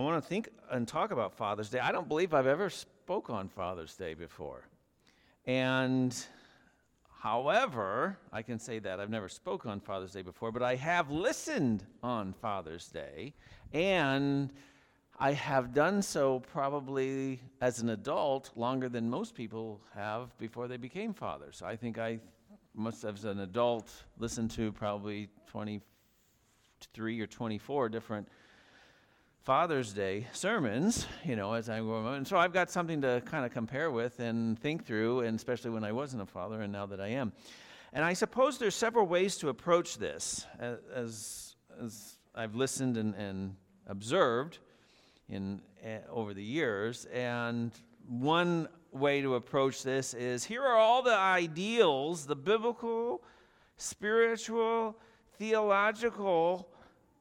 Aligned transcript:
I 0.00 0.02
want 0.02 0.22
to 0.22 0.26
think 0.26 0.48
and 0.70 0.88
talk 0.88 1.10
about 1.10 1.34
Father's 1.34 1.68
Day. 1.68 1.78
I 1.78 1.92
don't 1.92 2.08
believe 2.08 2.32
I've 2.32 2.46
ever 2.46 2.70
spoke 2.70 3.28
on 3.28 3.50
Father's 3.50 3.94
Day 3.96 4.14
before. 4.14 4.64
And 5.44 6.16
however, 7.20 8.16
I 8.32 8.40
can 8.40 8.58
say 8.58 8.78
that 8.78 8.98
I've 8.98 9.10
never 9.10 9.28
spoke 9.28 9.66
on 9.66 9.78
Father's 9.78 10.12
Day 10.12 10.22
before, 10.22 10.52
but 10.52 10.62
I 10.62 10.76
have 10.76 11.10
listened 11.10 11.84
on 12.02 12.32
Father's 12.32 12.88
Day 12.88 13.34
and 13.74 14.50
I 15.18 15.32
have 15.32 15.74
done 15.74 16.00
so 16.00 16.40
probably 16.50 17.38
as 17.60 17.80
an 17.80 17.90
adult 17.90 18.52
longer 18.56 18.88
than 18.88 19.10
most 19.10 19.34
people 19.34 19.82
have 19.94 20.34
before 20.38 20.66
they 20.66 20.78
became 20.78 21.12
fathers. 21.12 21.60
I 21.62 21.76
think 21.76 21.98
I 21.98 22.20
must 22.74 23.02
have, 23.02 23.16
as 23.16 23.26
an 23.26 23.40
adult, 23.40 23.92
listened 24.18 24.50
to 24.52 24.72
probably 24.72 25.28
23 25.46 27.20
or 27.20 27.26
24 27.26 27.90
different 27.90 28.26
Father's 29.42 29.94
Day 29.94 30.26
sermons, 30.32 31.06
you 31.24 31.34
know, 31.34 31.54
as 31.54 31.70
I 31.70 31.78
go. 31.78 32.08
And 32.08 32.28
so 32.28 32.36
I've 32.36 32.52
got 32.52 32.70
something 32.70 33.00
to 33.00 33.22
kind 33.24 33.46
of 33.46 33.52
compare 33.52 33.90
with 33.90 34.20
and 34.20 34.58
think 34.58 34.84
through, 34.84 35.20
and 35.20 35.34
especially 35.34 35.70
when 35.70 35.82
I 35.82 35.92
wasn't 35.92 36.22
a 36.22 36.26
father 36.26 36.60
and 36.60 36.70
now 36.70 36.84
that 36.86 37.00
I 37.00 37.08
am. 37.08 37.32
And 37.94 38.04
I 38.04 38.12
suppose 38.12 38.58
there's 38.58 38.74
several 38.74 39.06
ways 39.06 39.38
to 39.38 39.48
approach 39.48 39.96
this 39.96 40.46
as, 40.60 41.56
as 41.82 42.18
I've 42.34 42.54
listened 42.54 42.98
and, 42.98 43.14
and 43.14 43.56
observed 43.86 44.58
in, 45.30 45.62
uh, 45.82 46.10
over 46.10 46.34
the 46.34 46.44
years. 46.44 47.06
And 47.06 47.72
one 48.06 48.68
way 48.92 49.22
to 49.22 49.36
approach 49.36 49.82
this 49.82 50.12
is 50.12 50.44
here 50.44 50.62
are 50.62 50.76
all 50.76 51.02
the 51.02 51.16
ideals, 51.16 52.26
the 52.26 52.36
biblical, 52.36 53.22
spiritual, 53.78 54.96
theological 55.38 56.68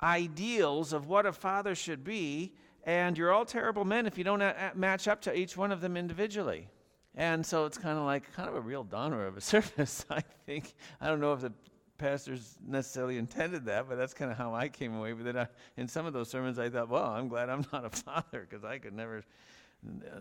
ideals 0.01 0.93
of 0.93 1.07
what 1.07 1.25
a 1.25 1.33
father 1.33 1.75
should 1.75 2.03
be, 2.03 2.53
and 2.83 3.17
you're 3.17 3.31
all 3.31 3.45
terrible 3.45 3.85
men 3.85 4.05
if 4.05 4.17
you 4.17 4.23
don't 4.23 4.41
a- 4.41 4.71
match 4.75 5.07
up 5.07 5.21
to 5.21 5.37
each 5.37 5.57
one 5.57 5.71
of 5.71 5.81
them 5.81 5.97
individually. 5.97 6.67
And 7.15 7.45
so 7.45 7.65
it's 7.65 7.77
kind 7.77 7.97
of 7.97 8.05
like 8.05 8.31
kind 8.33 8.47
of 8.47 8.55
a 8.55 8.61
real 8.61 8.83
downer 8.83 9.25
of 9.25 9.35
a 9.35 9.41
service, 9.53 10.05
I 10.09 10.21
think. 10.45 10.73
I 11.01 11.07
don't 11.07 11.19
know 11.19 11.33
if 11.33 11.41
the 11.41 11.53
pastors 11.97 12.57
necessarily 12.65 13.17
intended 13.17 13.65
that, 13.65 13.87
but 13.89 13.97
that's 13.97 14.13
kind 14.13 14.31
of 14.31 14.37
how 14.37 14.53
I 14.55 14.69
came 14.69 14.95
away 14.95 15.13
with 15.13 15.27
it. 15.27 15.35
I, 15.35 15.47
in 15.77 15.87
some 15.87 16.05
of 16.05 16.13
those 16.13 16.29
sermons, 16.29 16.57
I 16.57 16.69
thought, 16.69 16.89
well, 16.89 17.05
I'm 17.05 17.27
glad 17.27 17.49
I'm 17.49 17.65
not 17.71 17.85
a 17.85 17.89
father 18.03 18.47
because 18.49 18.63
I 18.63 18.79
could 18.79 18.93
never 18.93 19.23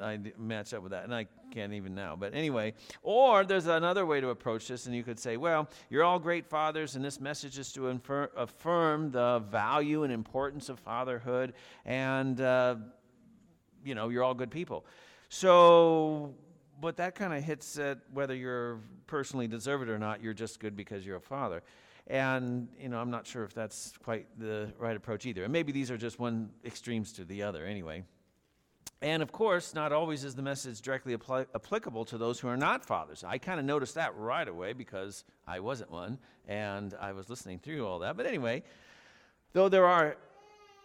I 0.01 0.19
match 0.39 0.73
up 0.73 0.83
with 0.83 0.93
that, 0.93 1.05
and 1.05 1.15
I 1.15 1.27
can't 1.53 1.73
even 1.73 1.95
now. 1.95 2.15
But 2.15 2.35
anyway, 2.35 2.75
or 3.03 3.45
there's 3.45 3.67
another 3.67 4.07
way 4.07 4.21
to 4.21 4.29
approach 4.29 4.69
this, 4.69 4.87
and 4.87 4.95
you 4.95 5.03
could 5.03 5.19
say, 5.19 5.37
well, 5.37 5.69
you're 5.91 6.05
all 6.05 6.19
great 6.19 6.47
fathers, 6.47 6.95
and 6.95 7.05
this 7.05 7.21
message 7.21 7.59
is 7.59 7.73
to 7.73 7.89
infer, 7.89 8.31
affirm 8.37 9.11
the 9.11 9.41
value 9.51 10.05
and 10.05 10.13
importance 10.13 10.69
of 10.69 10.79
fatherhood, 10.79 11.55
and, 11.85 12.41
uh, 12.41 12.77
you 13.85 13.95
know, 13.95 14.11
you're 14.11 14.23
all 14.23 14.35
good 14.35 14.51
people. 14.51 14.87
So, 15.29 16.35
but 16.81 16.97
that 16.99 17.17
kind 17.17 17.35
of 17.35 17.43
hits 17.43 17.79
at 17.79 17.99
whether 18.13 18.35
you're 18.35 18.81
personally 19.07 19.49
deserve 19.49 19.83
it 19.83 19.89
or 19.89 19.99
not, 19.99 20.23
you're 20.23 20.35
just 20.35 20.61
good 20.61 20.77
because 20.77 21.05
you're 21.05 21.17
a 21.17 21.21
father. 21.21 21.63
And, 22.07 22.69
you 22.81 22.89
know, 22.89 22.99
I'm 22.99 23.11
not 23.11 23.27
sure 23.27 23.45
if 23.45 23.53
that's 23.53 23.93
quite 24.03 24.27
the 24.39 24.73
right 24.79 24.97
approach 24.97 25.27
either. 25.27 25.45
And 25.45 25.53
maybe 25.53 25.73
these 25.73 25.91
are 25.91 25.99
just 25.99 26.19
one 26.19 26.51
extremes 26.65 27.13
to 27.15 27.25
the 27.25 27.43
other 27.43 27.67
anyway. 27.67 28.05
And 29.01 29.23
of 29.23 29.31
course, 29.31 29.75
not 29.75 29.93
always 29.93 30.25
is 30.25 30.35
the 30.35 30.43
message 30.43 30.81
directly 30.81 31.13
apply- 31.13 31.47
applicable 31.55 32.05
to 32.07 32.19
those 32.19 32.41
who 32.41 32.49
are 32.49 32.57
not 32.57 32.85
fathers. 32.85 33.23
I 33.23 33.39
kind 33.39 33.61
of 33.61 33.67
noticed 33.67 33.95
that 33.95 34.17
right 34.17 34.47
away 34.47 34.73
because 34.73 35.25
I 35.47 35.61
wasn't 35.61 35.93
one 35.93 36.19
and 36.49 36.95
I 37.01 37.13
was 37.13 37.31
listening 37.31 37.61
through 37.61 37.87
all 37.87 38.01
that. 38.01 38.17
But 38.17 38.27
anyway, 38.27 38.65
though 39.53 39.69
there 39.69 39.87
are 39.87 40.17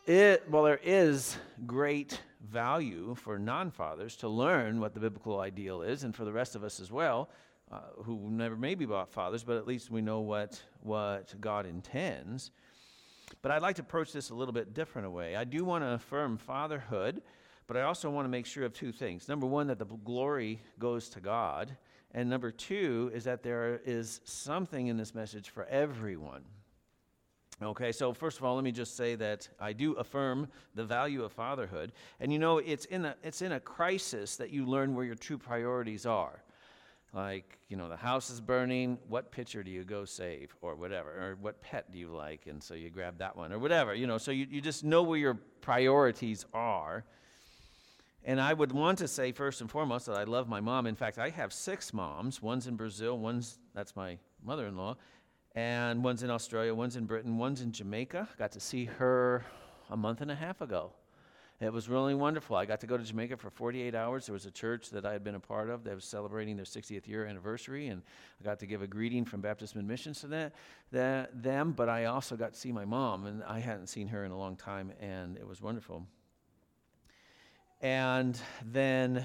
it, 0.05 0.43
well, 0.49 0.63
there 0.63 0.81
is 0.83 1.37
great 1.65 2.19
value 2.41 3.15
for 3.15 3.39
non 3.39 3.71
fathers 3.71 4.17
to 4.17 4.27
learn 4.27 4.81
what 4.81 4.93
the 4.93 4.99
biblical 4.99 5.39
ideal 5.39 5.81
is, 5.81 6.03
and 6.03 6.13
for 6.13 6.25
the 6.25 6.31
rest 6.33 6.55
of 6.55 6.63
us 6.63 6.81
as 6.81 6.91
well, 6.91 7.29
uh, 7.71 7.79
who 8.03 8.29
never 8.29 8.57
maybe 8.57 8.85
bought 8.85 9.09
fathers, 9.09 9.45
but 9.45 9.55
at 9.55 9.65
least 9.65 9.89
we 9.89 10.01
know 10.01 10.19
what, 10.19 10.61
what 10.81 11.33
God 11.39 11.65
intends. 11.65 12.51
But 13.41 13.51
I'd 13.51 13.61
like 13.61 13.77
to 13.77 13.81
approach 13.81 14.11
this 14.11 14.29
a 14.29 14.35
little 14.35 14.53
bit 14.53 14.73
different 14.73 15.09
way. 15.11 15.37
I 15.37 15.45
do 15.45 15.63
want 15.63 15.85
to 15.85 15.91
affirm 15.91 16.37
fatherhood 16.37 17.21
but 17.67 17.77
I 17.77 17.81
also 17.81 18.09
want 18.09 18.25
to 18.25 18.29
make 18.29 18.45
sure 18.45 18.65
of 18.65 18.73
two 18.73 18.91
things. 18.91 19.27
Number 19.27 19.45
one, 19.45 19.67
that 19.67 19.79
the 19.79 19.85
glory 19.85 20.61
goes 20.79 21.09
to 21.09 21.19
God. 21.19 21.75
And 22.11 22.29
number 22.29 22.51
two 22.51 23.11
is 23.13 23.23
that 23.23 23.41
there 23.41 23.81
is 23.85 24.21
something 24.23 24.87
in 24.87 24.97
this 24.97 25.15
message 25.15 25.49
for 25.49 25.65
everyone. 25.65 26.43
Okay, 27.61 27.91
so 27.91 28.13
first 28.13 28.37
of 28.37 28.43
all, 28.43 28.55
let 28.55 28.63
me 28.63 28.71
just 28.71 28.97
say 28.97 29.15
that 29.15 29.47
I 29.59 29.73
do 29.73 29.93
affirm 29.93 30.47
the 30.75 30.83
value 30.83 31.23
of 31.23 31.31
fatherhood. 31.31 31.93
And 32.19 32.33
you 32.33 32.39
know, 32.39 32.57
it's 32.57 32.85
in 32.85 33.05
a, 33.05 33.15
it's 33.23 33.41
in 33.41 33.53
a 33.53 33.59
crisis 33.59 34.35
that 34.37 34.49
you 34.49 34.65
learn 34.65 34.95
where 34.95 35.05
your 35.05 35.15
true 35.15 35.37
priorities 35.37 36.05
are. 36.05 36.43
Like, 37.13 37.59
you 37.69 37.77
know, 37.77 37.89
the 37.89 37.95
house 37.95 38.31
is 38.31 38.41
burning, 38.41 38.97
what 39.07 39.31
picture 39.31 39.61
do 39.61 39.69
you 39.69 39.83
go 39.83 40.03
save, 40.03 40.55
or 40.61 40.73
whatever, 40.75 41.09
or 41.09 41.37
what 41.39 41.61
pet 41.61 41.91
do 41.91 41.99
you 41.99 42.07
like, 42.07 42.47
and 42.47 42.61
so 42.61 42.73
you 42.73 42.89
grab 42.89 43.19
that 43.19 43.37
one, 43.37 43.53
or 43.53 43.59
whatever, 43.59 43.93
you 43.93 44.07
know, 44.07 44.17
so 44.17 44.31
you, 44.31 44.47
you 44.49 44.61
just 44.61 44.83
know 44.83 45.03
where 45.03 45.19
your 45.19 45.35
priorities 45.61 46.43
are. 46.55 47.03
And 48.25 48.39
I 48.39 48.53
would 48.53 48.71
want 48.71 48.99
to 48.99 49.07
say, 49.07 49.33
first 49.33 49.59
and 49.59 49.69
foremost, 49.69 50.05
that 50.05 50.17
I 50.17 50.23
love 50.23 50.47
my 50.47 50.61
mom. 50.61 50.87
In 50.87 50.95
fact, 50.95 51.19
I 51.19 51.29
have 51.29 51.51
six 51.51 51.93
moms. 51.93 52.41
One's 52.41 52.67
in 52.67 52.77
Brazil, 52.77 53.17
one's, 53.17 53.59
that's 53.73 53.95
my 53.95 54.17
mother 54.41 54.67
in 54.67 54.77
law, 54.77 54.95
and 55.55 56.03
one's 56.03 56.23
in 56.23 56.29
Australia, 56.29 56.73
one's 56.73 56.95
in 56.95 57.05
Britain, 57.05 57.37
one's 57.37 57.61
in 57.61 57.73
Jamaica. 57.73 58.29
Got 58.37 58.53
to 58.53 58.61
see 58.61 58.85
her 58.85 59.43
a 59.89 59.97
month 59.97 60.21
and 60.21 60.31
a 60.31 60.35
half 60.35 60.61
ago. 60.61 60.93
It 61.59 61.71
was 61.71 61.87
really 61.87 62.15
wonderful. 62.15 62.55
I 62.55 62.65
got 62.65 62.79
to 62.81 62.87
go 62.87 62.97
to 62.97 63.03
Jamaica 63.03 63.37
for 63.37 63.49
48 63.49 63.93
hours. 63.93 64.25
There 64.25 64.33
was 64.33 64.45
a 64.45 64.51
church 64.51 64.89
that 64.89 65.05
I 65.05 65.13
had 65.13 65.23
been 65.23 65.35
a 65.35 65.39
part 65.39 65.69
of 65.69 65.83
that 65.83 65.95
was 65.95 66.03
celebrating 66.03 66.55
their 66.55 66.65
60th 66.65 67.07
year 67.07 67.25
anniversary, 67.25 67.87
and 67.87 68.01
I 68.41 68.43
got 68.43 68.59
to 68.59 68.65
give 68.65 68.81
a 68.81 68.87
greeting 68.87 69.23
from 69.23 69.41
Baptist 69.41 69.75
Mid 69.75 69.85
Missions 69.85 70.21
to 70.21 70.27
that, 70.27 70.55
that, 70.91 71.43
them. 71.43 71.71
But 71.71 71.89
I 71.89 72.05
also 72.05 72.35
got 72.35 72.53
to 72.53 72.59
see 72.59 72.71
my 72.71 72.85
mom, 72.85 73.27
and 73.27 73.43
I 73.43 73.59
hadn't 73.59 73.87
seen 73.87 74.07
her 74.09 74.25
in 74.25 74.31
a 74.31 74.37
long 74.37 74.55
time, 74.55 74.91
and 74.99 75.37
it 75.37 75.47
was 75.47 75.61
wonderful. 75.61 76.05
And 77.83 78.39
then 78.71 79.17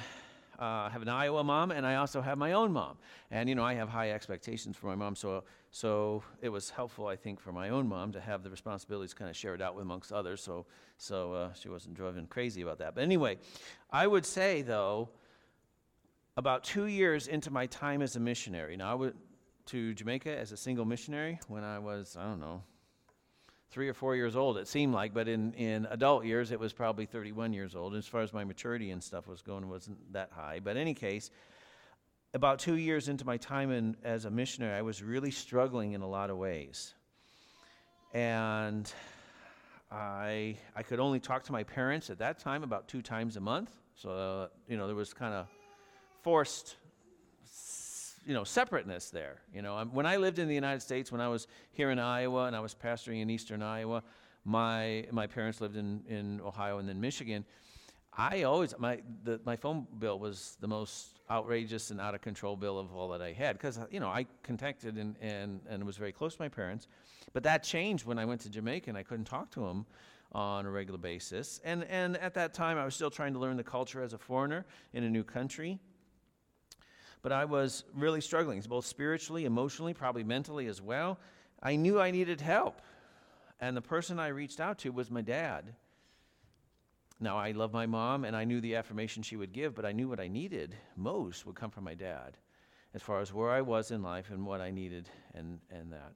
uh, 0.58 0.64
I 0.64 0.90
have 0.90 1.00
an 1.00 1.08
Iowa 1.08 1.44
mom, 1.44 1.70
and 1.70 1.86
I 1.86 1.94
also 1.94 2.20
have 2.20 2.36
my 2.36 2.52
own 2.52 2.72
mom. 2.72 2.96
And, 3.30 3.48
you 3.48 3.54
know, 3.54 3.62
I 3.62 3.74
have 3.74 3.88
high 3.88 4.10
expectations 4.10 4.76
for 4.76 4.88
my 4.88 4.96
mom, 4.96 5.14
so, 5.14 5.44
so 5.70 6.24
it 6.42 6.48
was 6.48 6.68
helpful, 6.68 7.06
I 7.06 7.14
think, 7.14 7.38
for 7.38 7.52
my 7.52 7.68
own 7.68 7.88
mom 7.88 8.10
to 8.12 8.20
have 8.20 8.42
the 8.42 8.50
responsibilities 8.50 9.14
kind 9.14 9.30
of 9.30 9.36
shared 9.36 9.62
out 9.62 9.76
with 9.76 9.82
amongst 9.82 10.12
others, 10.12 10.42
so, 10.42 10.66
so 10.96 11.32
uh, 11.34 11.52
she 11.52 11.68
wasn't 11.68 11.94
driven 11.94 12.26
crazy 12.26 12.60
about 12.62 12.78
that. 12.78 12.96
But 12.96 13.04
anyway, 13.04 13.38
I 13.92 14.08
would 14.08 14.26
say, 14.26 14.62
though, 14.62 15.08
about 16.36 16.64
two 16.64 16.86
years 16.86 17.28
into 17.28 17.52
my 17.52 17.66
time 17.66 18.02
as 18.02 18.16
a 18.16 18.20
missionary, 18.20 18.76
now 18.76 18.90
I 18.90 18.94
went 18.94 19.14
to 19.66 19.94
Jamaica 19.94 20.36
as 20.36 20.50
a 20.50 20.56
single 20.56 20.84
missionary 20.84 21.38
when 21.46 21.62
I 21.62 21.78
was, 21.78 22.16
I 22.18 22.24
don't 22.24 22.40
know, 22.40 22.64
three 23.70 23.88
or 23.88 23.94
four 23.94 24.16
years 24.16 24.34
old, 24.34 24.56
it 24.56 24.66
seemed 24.66 24.94
like, 24.94 25.12
but 25.12 25.28
in, 25.28 25.52
in 25.54 25.86
adult 25.90 26.24
years, 26.24 26.52
it 26.52 26.60
was 26.60 26.72
probably 26.72 27.06
31 27.06 27.52
years 27.52 27.74
old. 27.74 27.94
As 27.94 28.06
far 28.06 28.22
as 28.22 28.32
my 28.32 28.44
maturity 28.44 28.90
and 28.90 29.02
stuff 29.02 29.26
was 29.26 29.42
going, 29.42 29.68
wasn't 29.68 30.12
that 30.12 30.30
high. 30.32 30.60
But 30.62 30.72
in 30.72 30.78
any 30.78 30.94
case, 30.94 31.30
about 32.34 32.58
two 32.58 32.76
years 32.76 33.08
into 33.08 33.26
my 33.26 33.36
time 33.36 33.70
in, 33.70 33.96
as 34.04 34.24
a 34.24 34.30
missionary, 34.30 34.74
I 34.74 34.82
was 34.82 35.02
really 35.02 35.30
struggling 35.30 35.92
in 35.92 36.00
a 36.00 36.08
lot 36.08 36.30
of 36.30 36.38
ways. 36.38 36.94
And 38.14 38.90
I, 39.90 40.56
I 40.74 40.82
could 40.82 41.00
only 41.00 41.20
talk 41.20 41.44
to 41.44 41.52
my 41.52 41.62
parents 41.62 42.10
at 42.10 42.18
that 42.18 42.38
time 42.38 42.62
about 42.62 42.88
two 42.88 43.02
times 43.02 43.36
a 43.36 43.40
month. 43.40 43.70
So, 43.96 44.10
uh, 44.10 44.48
you 44.66 44.76
know, 44.76 44.86
there 44.86 44.96
was 44.96 45.12
kind 45.12 45.34
of 45.34 45.46
forced 46.22 46.76
you 48.28 48.34
know, 48.34 48.44
separateness 48.44 49.08
there. 49.08 49.40
You 49.54 49.62
know, 49.62 49.78
um, 49.78 49.88
when 49.94 50.04
I 50.04 50.18
lived 50.18 50.38
in 50.38 50.48
the 50.48 50.54
United 50.54 50.82
States, 50.82 51.10
when 51.10 51.22
I 51.22 51.28
was 51.28 51.46
here 51.72 51.90
in 51.90 51.98
Iowa 51.98 52.44
and 52.44 52.54
I 52.54 52.60
was 52.60 52.74
pastoring 52.74 53.22
in 53.22 53.30
eastern 53.30 53.62
Iowa, 53.62 54.02
my, 54.44 55.06
my 55.10 55.26
parents 55.26 55.62
lived 55.62 55.76
in, 55.76 56.02
in 56.06 56.42
Ohio 56.42 56.76
and 56.76 56.86
then 56.86 57.00
Michigan. 57.00 57.46
I 58.12 58.42
always, 58.42 58.74
my, 58.78 59.00
the, 59.24 59.40
my 59.46 59.56
phone 59.56 59.86
bill 59.98 60.18
was 60.18 60.58
the 60.60 60.68
most 60.68 61.20
outrageous 61.30 61.90
and 61.90 62.02
out 62.02 62.14
of 62.14 62.20
control 62.20 62.54
bill 62.54 62.78
of 62.78 62.94
all 62.94 63.08
that 63.08 63.22
I 63.22 63.32
had 63.32 63.56
because, 63.56 63.78
uh, 63.78 63.86
you 63.90 63.98
know, 63.98 64.08
I 64.08 64.26
contacted 64.42 64.98
and, 64.98 65.16
and, 65.22 65.60
and 65.66 65.82
was 65.84 65.96
very 65.96 66.12
close 66.12 66.36
to 66.36 66.42
my 66.42 66.50
parents. 66.50 66.86
But 67.32 67.42
that 67.44 67.62
changed 67.62 68.04
when 68.04 68.18
I 68.18 68.26
went 68.26 68.42
to 68.42 68.50
Jamaica 68.50 68.90
and 68.90 68.98
I 68.98 69.04
couldn't 69.04 69.24
talk 69.24 69.50
to 69.52 69.60
them 69.60 69.86
on 70.32 70.66
a 70.66 70.70
regular 70.70 70.98
basis. 70.98 71.62
And, 71.64 71.84
and 71.84 72.18
at 72.18 72.34
that 72.34 72.52
time, 72.52 72.76
I 72.76 72.84
was 72.84 72.94
still 72.94 73.10
trying 73.10 73.32
to 73.32 73.38
learn 73.38 73.56
the 73.56 73.64
culture 73.64 74.02
as 74.02 74.12
a 74.12 74.18
foreigner 74.18 74.66
in 74.92 75.04
a 75.04 75.08
new 75.08 75.24
country 75.24 75.78
but 77.22 77.32
I 77.32 77.44
was 77.44 77.84
really 77.94 78.20
struggling, 78.20 78.60
both 78.68 78.86
spiritually, 78.86 79.44
emotionally, 79.44 79.94
probably 79.94 80.24
mentally 80.24 80.66
as 80.66 80.80
well. 80.80 81.18
I 81.62 81.76
knew 81.76 82.00
I 82.00 82.10
needed 82.10 82.40
help. 82.40 82.80
And 83.60 83.76
the 83.76 83.82
person 83.82 84.18
I 84.18 84.28
reached 84.28 84.60
out 84.60 84.78
to 84.78 84.90
was 84.90 85.10
my 85.10 85.22
dad. 85.22 85.74
Now, 87.20 87.36
I 87.36 87.50
love 87.50 87.72
my 87.72 87.86
mom, 87.86 88.24
and 88.24 88.36
I 88.36 88.44
knew 88.44 88.60
the 88.60 88.76
affirmation 88.76 89.24
she 89.24 89.36
would 89.36 89.52
give, 89.52 89.74
but 89.74 89.84
I 89.84 89.90
knew 89.90 90.08
what 90.08 90.20
I 90.20 90.28
needed 90.28 90.76
most 90.96 91.46
would 91.46 91.56
come 91.56 91.70
from 91.70 91.84
my 91.84 91.94
dad 91.94 92.36
as 92.94 93.02
far 93.02 93.20
as 93.20 93.32
where 93.32 93.50
I 93.50 93.60
was 93.60 93.90
in 93.90 94.02
life 94.02 94.30
and 94.30 94.46
what 94.46 94.60
I 94.60 94.70
needed 94.70 95.08
and, 95.34 95.58
and 95.70 95.92
that. 95.92 96.12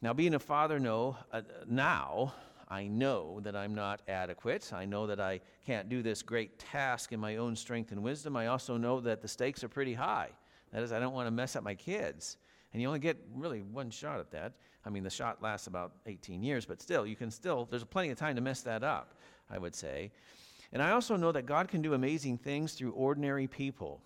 Now, 0.00 0.14
being 0.14 0.34
a 0.34 0.38
father 0.38 0.78
no, 0.78 1.16
uh, 1.32 1.42
now, 1.66 2.34
I 2.68 2.88
know 2.88 3.40
that 3.44 3.54
I'm 3.54 3.74
not 3.74 4.02
adequate. 4.08 4.72
I 4.72 4.84
know 4.84 5.06
that 5.06 5.20
I 5.20 5.40
can't 5.64 5.88
do 5.88 6.02
this 6.02 6.22
great 6.22 6.58
task 6.58 7.12
in 7.12 7.20
my 7.20 7.36
own 7.36 7.54
strength 7.54 7.92
and 7.92 8.02
wisdom. 8.02 8.36
I 8.36 8.48
also 8.48 8.76
know 8.76 9.00
that 9.00 9.22
the 9.22 9.28
stakes 9.28 9.62
are 9.62 9.68
pretty 9.68 9.94
high. 9.94 10.30
That 10.72 10.82
is, 10.82 10.92
I 10.92 10.98
don't 10.98 11.14
want 11.14 11.28
to 11.28 11.30
mess 11.30 11.54
up 11.54 11.62
my 11.62 11.74
kids. 11.74 12.38
And 12.72 12.82
you 12.82 12.88
only 12.88 12.98
get 12.98 13.16
really 13.34 13.62
one 13.62 13.90
shot 13.90 14.18
at 14.18 14.30
that. 14.32 14.52
I 14.84 14.90
mean, 14.90 15.04
the 15.04 15.10
shot 15.10 15.42
lasts 15.42 15.66
about 15.66 15.92
18 16.06 16.42
years, 16.42 16.66
but 16.66 16.82
still, 16.82 17.06
you 17.06 17.16
can 17.16 17.30
still, 17.30 17.66
there's 17.70 17.84
plenty 17.84 18.10
of 18.10 18.18
time 18.18 18.34
to 18.36 18.42
mess 18.42 18.62
that 18.62 18.82
up, 18.82 19.14
I 19.48 19.58
would 19.58 19.74
say. 19.74 20.10
And 20.72 20.82
I 20.82 20.90
also 20.90 21.16
know 21.16 21.32
that 21.32 21.46
God 21.46 21.68
can 21.68 21.82
do 21.82 21.94
amazing 21.94 22.38
things 22.38 22.74
through 22.74 22.92
ordinary 22.92 23.46
people. 23.46 24.00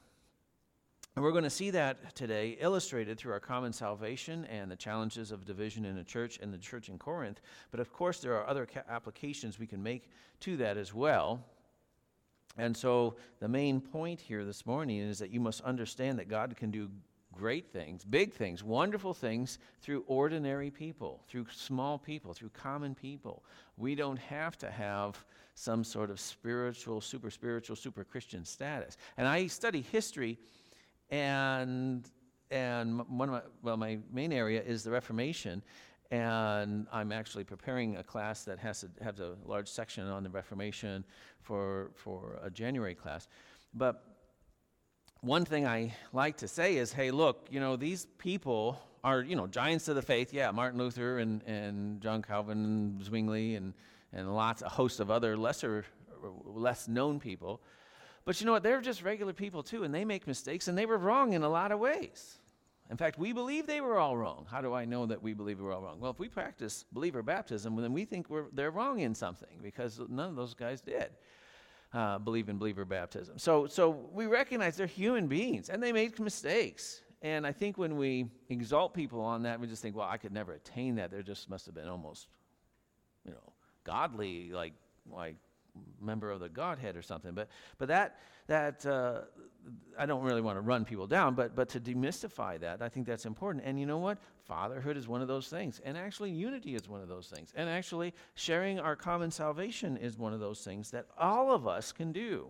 And 1.16 1.24
we're 1.24 1.32
going 1.32 1.44
to 1.44 1.50
see 1.50 1.70
that 1.70 2.14
today 2.14 2.56
illustrated 2.60 3.18
through 3.18 3.32
our 3.32 3.40
common 3.40 3.72
salvation 3.72 4.44
and 4.44 4.70
the 4.70 4.76
challenges 4.76 5.32
of 5.32 5.44
division 5.44 5.84
in 5.84 5.98
a 5.98 6.04
church 6.04 6.38
and 6.40 6.54
the 6.54 6.58
church 6.58 6.88
in 6.88 6.98
Corinth. 6.98 7.40
But 7.72 7.80
of 7.80 7.92
course, 7.92 8.20
there 8.20 8.34
are 8.36 8.46
other 8.46 8.66
ca- 8.66 8.82
applications 8.88 9.58
we 9.58 9.66
can 9.66 9.82
make 9.82 10.08
to 10.40 10.56
that 10.58 10.76
as 10.76 10.94
well. 10.94 11.44
And 12.56 12.76
so, 12.76 13.16
the 13.40 13.48
main 13.48 13.80
point 13.80 14.20
here 14.20 14.44
this 14.44 14.66
morning 14.66 14.98
is 14.98 15.18
that 15.18 15.30
you 15.30 15.40
must 15.40 15.62
understand 15.62 16.18
that 16.18 16.28
God 16.28 16.56
can 16.56 16.70
do 16.70 16.88
great 17.32 17.72
things, 17.72 18.04
big 18.04 18.32
things, 18.32 18.62
wonderful 18.62 19.14
things 19.14 19.58
through 19.80 20.04
ordinary 20.06 20.70
people, 20.70 21.22
through 21.28 21.46
small 21.52 21.98
people, 21.98 22.34
through 22.34 22.50
common 22.50 22.94
people. 22.94 23.44
We 23.76 23.94
don't 23.94 24.18
have 24.18 24.58
to 24.58 24.70
have 24.70 25.24
some 25.54 25.84
sort 25.84 26.10
of 26.10 26.18
spiritual, 26.18 27.00
super 27.00 27.30
spiritual, 27.30 27.76
super 27.76 28.04
Christian 28.04 28.44
status. 28.44 28.96
And 29.16 29.28
I 29.28 29.46
study 29.46 29.82
history 29.92 30.38
and 31.10 32.08
and 32.50 32.98
one 33.08 33.28
of 33.28 33.34
my 33.34 33.42
well 33.62 33.76
my 33.76 33.98
main 34.12 34.32
area 34.32 34.62
is 34.62 34.82
the 34.82 34.90
reformation 34.90 35.62
and 36.10 36.86
i'm 36.92 37.12
actually 37.12 37.44
preparing 37.44 37.96
a 37.96 38.02
class 38.02 38.44
that 38.44 38.58
has 38.58 38.80
to 38.80 38.88
have 39.02 39.18
a 39.20 39.36
large 39.44 39.68
section 39.68 40.06
on 40.06 40.22
the 40.22 40.30
reformation 40.30 41.04
for 41.40 41.90
for 41.94 42.38
a 42.42 42.50
january 42.50 42.94
class. 42.94 43.28
But 43.72 44.02
one 45.20 45.44
thing 45.44 45.66
i 45.66 45.94
like 46.12 46.36
to 46.38 46.48
say 46.48 46.76
is 46.76 46.92
hey 46.92 47.10
look 47.10 47.46
you 47.50 47.60
know 47.60 47.76
these 47.76 48.06
people 48.18 48.80
are 49.04 49.22
you 49.22 49.36
know 49.36 49.46
giants 49.46 49.88
of 49.88 49.94
the 49.96 50.02
faith. 50.02 50.32
Yeah 50.32 50.50
martin 50.50 50.78
luther 50.78 51.18
and 51.18 51.42
and 51.44 52.00
john 52.00 52.22
calvin 52.22 52.64
and 52.64 53.04
zwingli 53.04 53.56
and 53.56 53.74
and 54.12 54.34
lots 54.34 54.62
a 54.62 54.68
host 54.68 54.98
of 54.98 55.10
other 55.10 55.36
lesser 55.36 55.84
less 56.44 56.88
known 56.88 57.20
people 57.20 57.60
but 58.30 58.40
you 58.40 58.46
know 58.46 58.52
what? 58.52 58.62
They're 58.62 58.80
just 58.80 59.02
regular 59.02 59.32
people 59.32 59.64
too, 59.64 59.82
and 59.82 59.92
they 59.92 60.04
make 60.04 60.28
mistakes, 60.28 60.68
and 60.68 60.78
they 60.78 60.86
were 60.86 60.98
wrong 60.98 61.32
in 61.32 61.42
a 61.42 61.48
lot 61.48 61.72
of 61.72 61.80
ways. 61.80 62.38
In 62.88 62.96
fact, 62.96 63.18
we 63.18 63.32
believe 63.32 63.66
they 63.66 63.80
were 63.80 63.98
all 63.98 64.16
wrong. 64.16 64.46
How 64.48 64.60
do 64.60 64.72
I 64.72 64.84
know 64.84 65.04
that 65.06 65.20
we 65.20 65.34
believe 65.34 65.58
we're 65.58 65.74
all 65.74 65.82
wrong? 65.82 65.98
Well, 65.98 66.12
if 66.12 66.20
we 66.20 66.28
practice 66.28 66.84
believer 66.92 67.24
baptism, 67.24 67.74
then 67.74 67.92
we 67.92 68.04
think 68.04 68.28
they're 68.52 68.70
wrong 68.70 69.00
in 69.00 69.16
something 69.16 69.58
because 69.60 70.00
none 70.08 70.28
of 70.28 70.36
those 70.36 70.54
guys 70.54 70.80
did 70.80 71.10
uh, 71.92 72.18
believe 72.18 72.48
in 72.48 72.56
believer 72.56 72.84
baptism. 72.84 73.36
So, 73.36 73.66
so 73.66 74.08
we 74.12 74.26
recognize 74.26 74.76
they're 74.76 74.86
human 74.86 75.26
beings 75.26 75.68
and 75.68 75.82
they 75.82 75.90
make 75.90 76.20
mistakes. 76.20 77.02
And 77.22 77.44
I 77.44 77.50
think 77.50 77.78
when 77.78 77.96
we 77.96 78.26
exalt 78.48 78.94
people 78.94 79.22
on 79.22 79.42
that, 79.42 79.58
we 79.58 79.66
just 79.66 79.82
think, 79.82 79.96
well, 79.96 80.08
I 80.08 80.18
could 80.18 80.32
never 80.32 80.52
attain 80.52 80.94
that. 80.94 81.10
There 81.10 81.22
just 81.24 81.50
must 81.50 81.66
have 81.66 81.74
been 81.74 81.88
almost, 81.88 82.28
you 83.24 83.32
know, 83.32 83.52
godly, 83.82 84.52
like, 84.52 84.74
like 85.10 85.34
member 86.00 86.30
of 86.30 86.40
the 86.40 86.48
Godhead 86.48 86.96
or 86.96 87.02
something. 87.02 87.32
But, 87.32 87.48
but 87.78 87.88
that, 87.88 88.18
that 88.46 88.84
uh, 88.86 89.22
I 89.98 90.06
don't 90.06 90.22
really 90.22 90.40
want 90.40 90.56
to 90.56 90.60
run 90.60 90.84
people 90.84 91.06
down, 91.06 91.34
but, 91.34 91.54
but 91.54 91.68
to 91.70 91.80
demystify 91.80 92.58
that, 92.60 92.82
I 92.82 92.88
think 92.88 93.06
that's 93.06 93.26
important. 93.26 93.64
And 93.64 93.78
you 93.78 93.86
know 93.86 93.98
what? 93.98 94.18
Fatherhood 94.44 94.96
is 94.96 95.06
one 95.06 95.22
of 95.22 95.28
those 95.28 95.48
things. 95.48 95.80
And 95.84 95.96
actually, 95.96 96.30
unity 96.30 96.74
is 96.74 96.88
one 96.88 97.00
of 97.00 97.08
those 97.08 97.28
things. 97.28 97.52
And 97.54 97.68
actually, 97.68 98.14
sharing 98.34 98.80
our 98.80 98.96
common 98.96 99.30
salvation 99.30 99.96
is 99.96 100.18
one 100.18 100.32
of 100.32 100.40
those 100.40 100.60
things 100.60 100.90
that 100.90 101.06
all 101.18 101.52
of 101.52 101.66
us 101.66 101.92
can 101.92 102.12
do. 102.12 102.48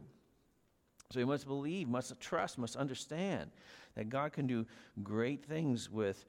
So 1.11 1.19
we 1.19 1.25
must 1.25 1.47
believe, 1.47 1.89
must 1.89 2.19
trust, 2.21 2.57
must 2.57 2.77
understand 2.77 3.51
that 3.97 4.09
God 4.09 4.33
can 4.33 4.47
do 4.47 4.65
great 5.03 5.45
things 5.45 5.91
with 5.91 6.25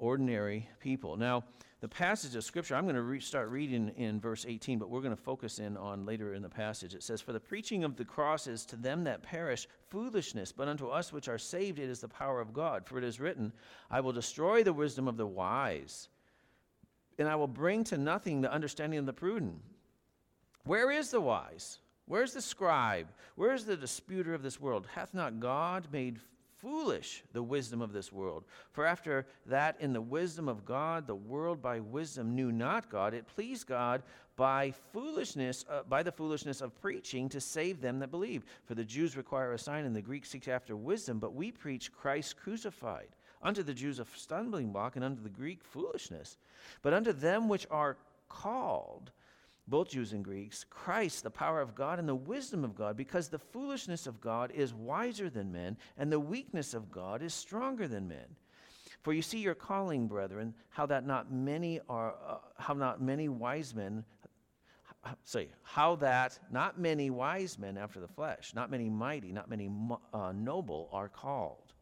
ordinary 0.00 0.68
people. 0.80 1.16
Now, 1.16 1.44
the 1.80 1.88
passage 1.88 2.34
of 2.34 2.44
Scripture, 2.44 2.74
I'm 2.74 2.84
going 2.84 2.96
to 2.96 3.02
re- 3.02 3.20
start 3.20 3.48
reading 3.48 3.90
in 3.96 4.20
verse 4.20 4.44
18, 4.46 4.78
but 4.78 4.90
we're 4.90 5.00
going 5.00 5.16
to 5.16 5.22
focus 5.22 5.58
in 5.60 5.76
on 5.76 6.04
later 6.04 6.34
in 6.34 6.42
the 6.42 6.48
passage. 6.48 6.94
It 6.94 7.02
says, 7.02 7.20
For 7.20 7.32
the 7.32 7.40
preaching 7.40 7.84
of 7.84 7.96
the 7.96 8.04
cross 8.04 8.46
is 8.46 8.66
to 8.66 8.76
them 8.76 9.04
that 9.04 9.22
perish 9.22 9.66
foolishness, 9.88 10.52
but 10.52 10.68
unto 10.68 10.88
us 10.88 11.12
which 11.12 11.28
are 11.28 11.38
saved 11.38 11.78
it 11.78 11.88
is 11.88 12.00
the 12.00 12.08
power 12.08 12.40
of 12.40 12.52
God. 12.52 12.84
For 12.84 12.98
it 12.98 13.04
is 13.04 13.20
written, 13.20 13.52
I 13.90 14.00
will 14.00 14.12
destroy 14.12 14.62
the 14.62 14.72
wisdom 14.72 15.08
of 15.08 15.16
the 15.16 15.26
wise, 15.26 16.08
and 17.18 17.28
I 17.28 17.36
will 17.36 17.48
bring 17.48 17.84
to 17.84 17.96
nothing 17.96 18.40
the 18.40 18.52
understanding 18.52 18.98
of 18.98 19.06
the 19.06 19.12
prudent. 19.12 19.56
Where 20.64 20.90
is 20.90 21.10
the 21.10 21.20
wise? 21.20 21.78
Where's 22.04 22.34
the 22.34 22.42
scribe? 22.42 23.06
Where 23.36 23.54
is 23.54 23.64
the 23.64 23.76
disputer 23.76 24.34
of 24.34 24.42
this 24.42 24.60
world? 24.60 24.86
Hath 24.94 25.14
not 25.14 25.40
God 25.40 25.88
made 25.92 26.18
foolish 26.60 27.22
the 27.32 27.42
wisdom 27.42 27.80
of 27.80 27.92
this 27.92 28.12
world. 28.12 28.44
For 28.72 28.86
after 28.86 29.26
that, 29.46 29.76
in 29.80 29.92
the 29.92 30.00
wisdom 30.00 30.48
of 30.48 30.64
God, 30.64 31.06
the 31.06 31.14
world 31.14 31.62
by 31.62 31.80
wisdom 31.80 32.34
knew 32.34 32.52
not 32.52 32.90
God. 32.90 33.14
It 33.14 33.26
pleased 33.26 33.66
God 33.66 34.02
by 34.36 34.72
foolishness, 34.92 35.64
uh, 35.68 35.82
by 35.88 36.02
the 36.02 36.12
foolishness 36.12 36.60
of 36.60 36.78
preaching 36.80 37.28
to 37.28 37.40
save 37.40 37.80
them 37.80 37.98
that 37.98 38.10
believe. 38.10 38.44
For 38.64 38.74
the 38.74 38.84
Jews 38.84 39.16
require 39.16 39.52
a 39.52 39.58
sign, 39.58 39.84
and 39.84 39.94
the 39.94 40.00
Greeks 40.00 40.30
seek 40.30 40.48
after 40.48 40.76
wisdom, 40.76 41.18
but 41.18 41.34
we 41.34 41.52
preach 41.52 41.92
Christ 41.92 42.36
crucified. 42.36 43.08
Unto 43.42 43.62
the 43.62 43.74
Jews 43.74 43.98
a 43.98 44.06
stumbling 44.14 44.72
block, 44.72 44.96
and 44.96 45.04
unto 45.04 45.22
the 45.22 45.28
Greek 45.28 45.64
foolishness. 45.64 46.38
But 46.82 46.94
unto 46.94 47.12
them 47.12 47.48
which 47.48 47.66
are 47.70 47.96
called, 48.28 49.10
both 49.70 49.90
Jews 49.90 50.12
and 50.12 50.24
Greeks, 50.24 50.64
Christ, 50.68 51.22
the 51.22 51.30
power 51.30 51.60
of 51.60 51.74
God 51.74 51.98
and 51.98 52.08
the 52.08 52.14
wisdom 52.14 52.64
of 52.64 52.74
God, 52.74 52.96
because 52.96 53.28
the 53.28 53.38
foolishness 53.38 54.06
of 54.06 54.20
God 54.20 54.50
is 54.50 54.74
wiser 54.74 55.30
than 55.30 55.52
men, 55.52 55.76
and 55.96 56.10
the 56.10 56.20
weakness 56.20 56.74
of 56.74 56.90
God 56.90 57.22
is 57.22 57.32
stronger 57.32 57.86
than 57.86 58.08
men. 58.08 58.36
For 59.02 59.12
you 59.12 59.22
see 59.22 59.38
your 59.38 59.54
calling, 59.54 60.08
brethren, 60.08 60.54
how 60.68 60.86
that 60.86 61.06
not 61.06 61.32
many 61.32 61.80
are, 61.88 62.14
uh, 62.26 62.38
how 62.58 62.74
not 62.74 63.00
many 63.00 63.28
wise 63.28 63.74
men, 63.74 64.04
say, 65.24 65.48
how 65.62 65.96
that 65.96 66.38
not 66.50 66.78
many 66.78 67.08
wise 67.08 67.58
men 67.58 67.78
after 67.78 68.00
the 68.00 68.08
flesh, 68.08 68.52
not 68.54 68.70
many 68.70 68.90
mighty, 68.90 69.32
not 69.32 69.48
many 69.48 69.70
uh, 70.12 70.32
noble 70.34 70.90
are 70.92 71.08
called. 71.08 71.72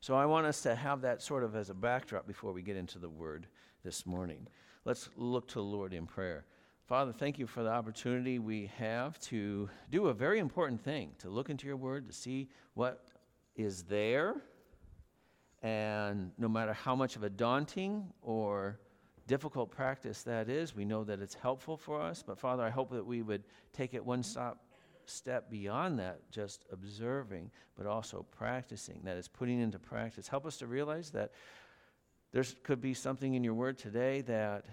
So 0.00 0.14
I 0.14 0.26
want 0.26 0.46
us 0.46 0.60
to 0.62 0.74
have 0.76 1.00
that 1.00 1.22
sort 1.22 1.42
of 1.42 1.56
as 1.56 1.70
a 1.70 1.74
backdrop 1.74 2.26
before 2.28 2.52
we 2.52 2.62
get 2.62 2.76
into 2.76 2.98
the 2.98 3.08
word 3.08 3.48
this 3.82 4.06
morning. 4.06 4.46
Let's 4.86 5.10
look 5.16 5.48
to 5.48 5.54
the 5.54 5.64
Lord 5.64 5.92
in 5.92 6.06
prayer. 6.06 6.44
Father, 6.86 7.10
thank 7.10 7.40
you 7.40 7.48
for 7.48 7.64
the 7.64 7.70
opportunity 7.70 8.38
we 8.38 8.70
have 8.78 9.18
to 9.22 9.68
do 9.90 10.06
a 10.06 10.14
very 10.14 10.38
important 10.38 10.80
thing 10.80 11.10
to 11.18 11.28
look 11.28 11.50
into 11.50 11.66
your 11.66 11.76
word, 11.76 12.06
to 12.06 12.12
see 12.12 12.48
what 12.74 13.08
is 13.56 13.82
there. 13.82 14.36
And 15.60 16.30
no 16.38 16.46
matter 16.46 16.72
how 16.72 16.94
much 16.94 17.16
of 17.16 17.24
a 17.24 17.28
daunting 17.28 18.12
or 18.22 18.78
difficult 19.26 19.72
practice 19.72 20.22
that 20.22 20.48
is, 20.48 20.72
we 20.72 20.84
know 20.84 21.02
that 21.02 21.18
it's 21.18 21.34
helpful 21.34 21.76
for 21.76 22.00
us. 22.00 22.22
But 22.24 22.38
Father, 22.38 22.62
I 22.62 22.70
hope 22.70 22.92
that 22.92 23.04
we 23.04 23.22
would 23.22 23.42
take 23.72 23.92
it 23.92 24.06
one 24.06 24.22
stop, 24.22 24.66
step 25.04 25.50
beyond 25.50 25.98
that, 25.98 26.20
just 26.30 26.64
observing, 26.70 27.50
but 27.76 27.88
also 27.88 28.24
practicing. 28.38 29.00
That 29.02 29.16
is, 29.16 29.26
putting 29.26 29.60
into 29.60 29.80
practice. 29.80 30.28
Help 30.28 30.46
us 30.46 30.58
to 30.58 30.68
realize 30.68 31.10
that 31.10 31.32
there 32.36 32.44
could 32.64 32.82
be 32.82 32.92
something 32.92 33.32
in 33.32 33.42
your 33.42 33.54
word 33.54 33.78
today 33.78 34.20
that, 34.20 34.66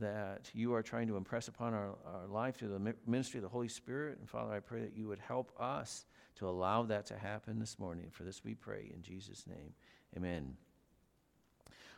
that 0.00 0.50
you 0.52 0.74
are 0.74 0.82
trying 0.82 1.06
to 1.06 1.16
impress 1.16 1.46
upon 1.46 1.72
our, 1.74 1.94
our 2.04 2.26
life 2.28 2.56
through 2.56 2.70
the 2.70 2.94
ministry 3.06 3.38
of 3.38 3.42
the 3.42 3.48
Holy 3.48 3.68
Spirit. 3.68 4.18
And 4.18 4.28
Father, 4.28 4.52
I 4.52 4.58
pray 4.58 4.80
that 4.80 4.96
you 4.96 5.06
would 5.06 5.20
help 5.20 5.52
us 5.60 6.06
to 6.40 6.48
allow 6.48 6.82
that 6.82 7.06
to 7.06 7.16
happen 7.16 7.60
this 7.60 7.78
morning. 7.78 8.08
For 8.10 8.24
this 8.24 8.42
we 8.44 8.54
pray 8.54 8.90
in 8.92 9.00
Jesus' 9.00 9.46
name. 9.46 9.74
Amen. 10.16 10.56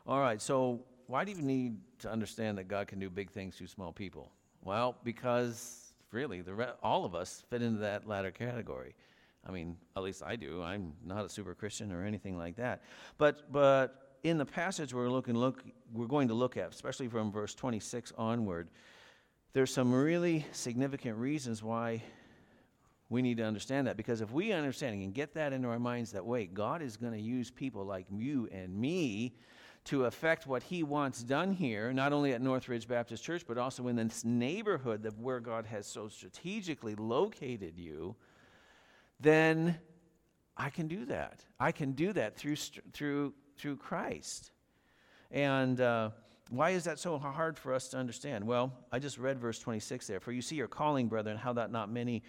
All 0.07 0.21
right, 0.21 0.43
so 0.43 0.83
why 1.07 1.25
do 1.25 1.33
you 1.33 1.41
need 1.41 1.79
to 2.01 2.13
understand 2.13 2.59
that 2.59 2.69
God 2.69 2.87
can 2.87 2.99
do 2.99 3.09
big 3.09 3.31
things 3.31 3.57
through 3.57 3.69
small 3.69 3.91
people? 3.91 4.33
Well, 4.63 4.99
because 5.03 5.95
really, 6.11 6.43
re- 6.43 6.75
all 6.83 7.07
of 7.07 7.15
us 7.15 7.43
fit 7.49 7.63
into 7.63 7.79
that 7.79 8.07
latter 8.07 8.31
category. 8.31 8.95
I 9.47 9.51
mean, 9.51 9.79
at 9.97 10.03
least 10.03 10.23
I 10.23 10.37
do. 10.37 10.63
I'm 10.63 10.93
not 11.03 11.25
a 11.25 11.31
super 11.31 11.55
Christian 11.55 11.91
or 11.91 12.05
anything 12.05 12.37
like 12.37 12.57
that. 12.57 12.83
But, 13.17 13.51
but 13.51 14.04
in 14.25 14.39
the 14.39 14.47
passage 14.47 14.93
we're 14.93 15.11
looking 15.11 15.35
look 15.35 15.63
we're 15.93 16.07
going 16.07 16.29
to 16.29 16.35
look 16.35 16.57
at, 16.57 16.73
especially 16.73 17.07
from 17.07 17.31
verse 17.31 17.55
26 17.55 18.13
onward, 18.19 18.69
there's 19.53 19.73
some 19.73 19.95
really 19.95 20.45
significant 20.51 21.17
reasons 21.17 21.63
why 21.63 22.03
we 23.11 23.23
need 23.23 23.37
to 23.37 23.45
understand 23.45 23.87
that. 23.87 23.97
Because 23.97 24.21
if 24.21 24.33
we 24.33 24.51
understand 24.53 25.01
and 25.01 25.15
get 25.15 25.35
that 25.35 25.53
into 25.53 25.69
our 25.69 25.79
minds 25.79 26.11
that 26.13 26.25
wait, 26.25 26.55
God 26.55 26.83
is 26.83 26.97
going 26.97 27.13
to 27.13 27.21
use 27.21 27.51
people 27.51 27.85
like 27.85 28.07
you 28.11 28.49
and 28.51 28.75
me 28.75 29.37
to 29.85 30.07
affect 30.07 30.47
what 30.47 30.63
He 30.65 30.83
wants 30.83 31.23
done 31.23 31.53
here, 31.53 31.93
not 31.93 32.13
only 32.13 32.33
at 32.33 32.41
Northridge 32.41 32.89
Baptist 32.89 33.23
Church, 33.23 33.45
but 33.47 33.59
also 33.59 33.87
in 33.87 33.95
this 33.95 34.25
neighborhood 34.25 35.05
of 35.05 35.21
where 35.21 35.39
God 35.39 35.67
has 35.67 35.87
so 35.87 36.09
strategically 36.09 36.95
located 36.95 37.79
you, 37.79 38.17
then 39.21 39.79
I 40.57 40.71
can 40.71 40.89
do 40.89 41.05
that. 41.05 41.45
I 41.61 41.71
can 41.71 41.93
do 41.93 42.13
that 42.15 42.37
through, 42.37 42.57
through 42.93 43.35
through 43.57 43.77
Christ. 43.77 44.51
And 45.31 45.81
uh, 45.81 46.11
why 46.51 46.71
is 46.71 46.85
that 46.85 46.99
so 46.99 47.19
hard 47.19 47.59
for 47.59 47.75
us 47.75 47.89
to 47.89 47.97
understand? 47.97 48.47
Well, 48.47 48.73
I 48.93 48.99
just 48.99 49.19
read 49.19 49.39
verse 49.39 49.59
26 49.59 50.07
there. 50.07 50.21
For 50.21 50.33
you 50.33 50.43
see 50.43 50.57
your 50.57 50.69
calling, 50.69 51.09
brethren, 51.09 51.37
how 51.37 51.55
that 51.55 51.73
not 51.73 51.91
many 51.91 52.23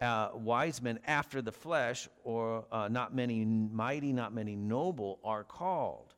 uh, 0.00 0.30
wise 0.34 0.82
men 0.82 0.98
after 1.06 1.40
the 1.40 1.52
flesh, 1.52 2.08
or 2.24 2.64
uh, 2.72 2.88
not 2.88 3.14
many 3.14 3.44
mighty, 3.44 4.12
not 4.12 4.34
many 4.34 4.56
noble, 4.56 5.20
are 5.24 5.44
called. 5.44 6.14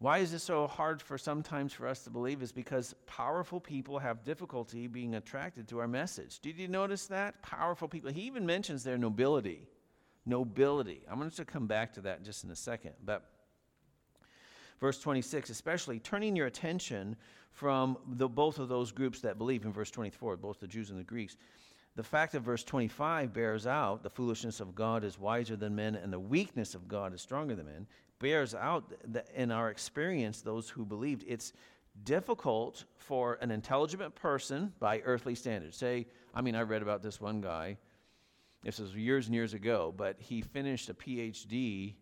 Why 0.00 0.18
is 0.18 0.30
this 0.30 0.44
so 0.44 0.66
hard 0.66 1.02
for 1.02 1.18
sometimes 1.18 1.72
for 1.72 1.86
us 1.86 2.04
to 2.04 2.10
believe? 2.10 2.42
Is 2.42 2.52
because 2.52 2.94
powerful 3.06 3.60
people 3.60 3.98
have 3.98 4.24
difficulty 4.24 4.86
being 4.86 5.14
attracted 5.14 5.68
to 5.68 5.78
our 5.78 5.88
message. 5.88 6.38
Did 6.40 6.58
you 6.58 6.68
notice 6.68 7.06
that? 7.06 7.40
Powerful 7.42 7.88
people. 7.88 8.10
He 8.10 8.22
even 8.22 8.46
mentions 8.46 8.84
their 8.84 8.98
nobility. 8.98 9.66
Nobility. 10.24 11.02
I'm 11.10 11.18
going 11.18 11.30
to 11.30 11.44
come 11.44 11.66
back 11.66 11.94
to 11.94 12.00
that 12.02 12.24
just 12.24 12.44
in 12.44 12.50
a 12.50 12.56
second. 12.56 12.92
But 13.04 13.24
verse 14.80 15.00
26, 15.00 15.50
especially 15.50 15.98
turning 15.98 16.36
your 16.36 16.46
attention 16.46 17.16
from 17.52 17.98
the, 18.06 18.28
both 18.28 18.58
of 18.58 18.68
those 18.68 18.92
groups 18.92 19.20
that 19.20 19.38
believe 19.38 19.64
in 19.64 19.72
verse 19.72 19.90
24, 19.90 20.36
both 20.36 20.60
the 20.60 20.66
Jews 20.66 20.90
and 20.90 20.98
the 20.98 21.04
Greeks. 21.04 21.36
The 21.96 22.02
fact 22.04 22.34
of 22.34 22.44
verse 22.44 22.62
25 22.62 23.32
bears 23.32 23.66
out 23.66 24.02
the 24.02 24.10
foolishness 24.10 24.60
of 24.60 24.74
God 24.74 25.02
is 25.02 25.18
wiser 25.18 25.56
than 25.56 25.74
men, 25.74 25.96
and 25.96 26.12
the 26.12 26.20
weakness 26.20 26.74
of 26.74 26.86
God 26.86 27.12
is 27.12 27.20
stronger 27.20 27.56
than 27.56 27.66
men 27.66 27.86
bears 28.18 28.54
out 28.54 28.92
in 29.34 29.50
our 29.50 29.70
experience, 29.70 30.40
those 30.40 30.68
who 30.68 30.84
believed, 30.84 31.24
it's 31.26 31.52
difficult 32.04 32.84
for 32.96 33.38
an 33.40 33.50
intelligent 33.50 34.14
person 34.14 34.72
by 34.78 35.00
earthly 35.00 35.34
standards. 35.34 35.76
Say, 35.76 36.06
I 36.34 36.40
mean, 36.40 36.54
I 36.54 36.62
read 36.62 36.82
about 36.82 37.02
this 37.02 37.20
one 37.20 37.40
guy, 37.40 37.76
this 38.62 38.78
was 38.78 38.94
years 38.94 39.26
and 39.26 39.34
years 39.34 39.54
ago, 39.54 39.94
but 39.96 40.16
he 40.18 40.40
finished 40.40 40.88
a 40.88 40.94
PhD 40.94 41.94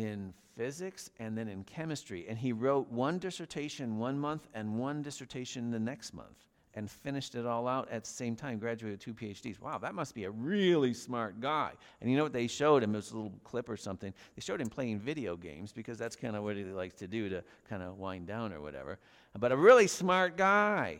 in 0.00 0.32
physics 0.56 1.10
and 1.18 1.36
then 1.36 1.48
in 1.48 1.62
chemistry, 1.64 2.26
and 2.28 2.38
he 2.38 2.52
wrote 2.52 2.90
one 2.90 3.18
dissertation 3.18 3.98
one 3.98 4.18
month 4.18 4.48
and 4.54 4.78
one 4.78 5.02
dissertation 5.02 5.70
the 5.70 5.78
next 5.78 6.14
month 6.14 6.46
and 6.74 6.88
finished 6.88 7.34
it 7.34 7.46
all 7.46 7.66
out 7.66 7.90
at 7.90 8.04
the 8.04 8.10
same 8.10 8.36
time, 8.36 8.58
graduated 8.58 9.00
two 9.00 9.12
PhDs. 9.12 9.60
Wow, 9.60 9.78
that 9.78 9.94
must 9.94 10.14
be 10.14 10.24
a 10.24 10.30
really 10.30 10.94
smart 10.94 11.40
guy. 11.40 11.72
And 12.00 12.10
you 12.10 12.16
know 12.16 12.22
what 12.22 12.32
they 12.32 12.46
showed 12.46 12.82
him? 12.82 12.94
It 12.94 12.98
was 12.98 13.10
a 13.10 13.16
little 13.16 13.32
clip 13.42 13.68
or 13.68 13.76
something. 13.76 14.14
They 14.36 14.40
showed 14.40 14.60
him 14.60 14.68
playing 14.68 15.00
video 15.00 15.36
games 15.36 15.72
because 15.72 15.98
that's 15.98 16.14
kind 16.14 16.36
of 16.36 16.44
what 16.44 16.56
he 16.56 16.64
likes 16.64 16.94
to 16.96 17.08
do 17.08 17.28
to 17.28 17.42
kind 17.68 17.82
of 17.82 17.98
wind 17.98 18.28
down 18.28 18.52
or 18.52 18.60
whatever. 18.60 18.98
But 19.38 19.50
a 19.50 19.56
really 19.56 19.88
smart 19.88 20.36
guy. 20.36 20.98